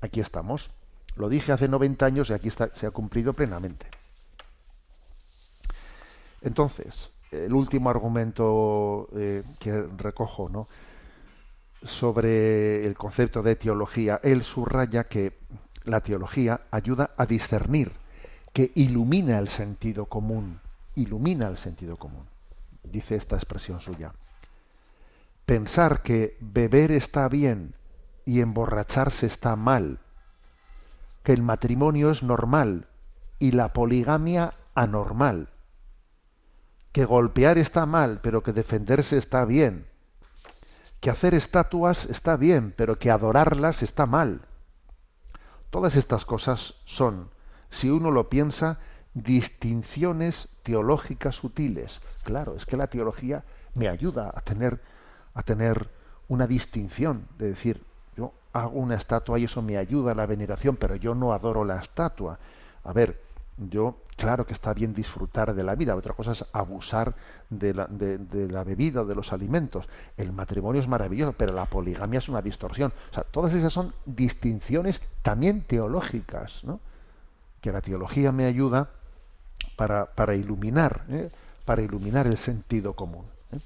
[0.00, 0.70] Aquí estamos.
[1.16, 3.86] Lo dije hace 90 años y aquí se ha cumplido plenamente.
[6.42, 10.68] Entonces, el último argumento eh, que recojo ¿no?
[11.82, 15.38] sobre el concepto de teología, él subraya que
[15.84, 17.92] la teología ayuda a discernir,
[18.52, 20.60] que ilumina el sentido común,
[20.94, 22.26] ilumina el sentido común.
[22.82, 24.12] Dice esta expresión suya.
[25.46, 27.74] Pensar que beber está bien
[28.24, 29.98] y emborracharse está mal,
[31.22, 32.86] que el matrimonio es normal
[33.38, 35.48] y la poligamia anormal,
[36.92, 39.86] que golpear está mal, pero que defenderse está bien,
[41.00, 44.42] que hacer estatuas está bien, pero que adorarlas está mal.
[45.70, 47.30] Todas estas cosas son,
[47.70, 48.78] si uno lo piensa,
[49.12, 52.00] distinciones teológicas sutiles.
[52.22, 53.44] Claro, es que la teología
[53.74, 54.80] me ayuda a tener
[55.34, 55.90] a tener
[56.28, 57.84] una distinción, de decir,
[58.54, 61.80] hago una estatua y eso me ayuda a la veneración, pero yo no adoro la
[61.80, 62.38] estatua.
[62.84, 63.20] A ver,
[63.56, 67.14] yo, claro que está bien disfrutar de la vida, otra cosa es abusar
[67.50, 69.88] de la, de, la bebida o de los alimentos.
[70.16, 72.92] El matrimonio es maravilloso, pero la poligamia es una distorsión.
[73.10, 76.78] O sea, todas esas son distinciones también teológicas, ¿no?
[77.60, 78.88] Que la teología me ayuda
[79.76, 81.30] para, para iluminar, ¿eh?
[81.64, 83.24] para iluminar el sentido común.
[83.50, 83.58] ¿eh?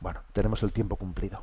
[0.00, 1.42] Bueno, tenemos el tiempo cumplido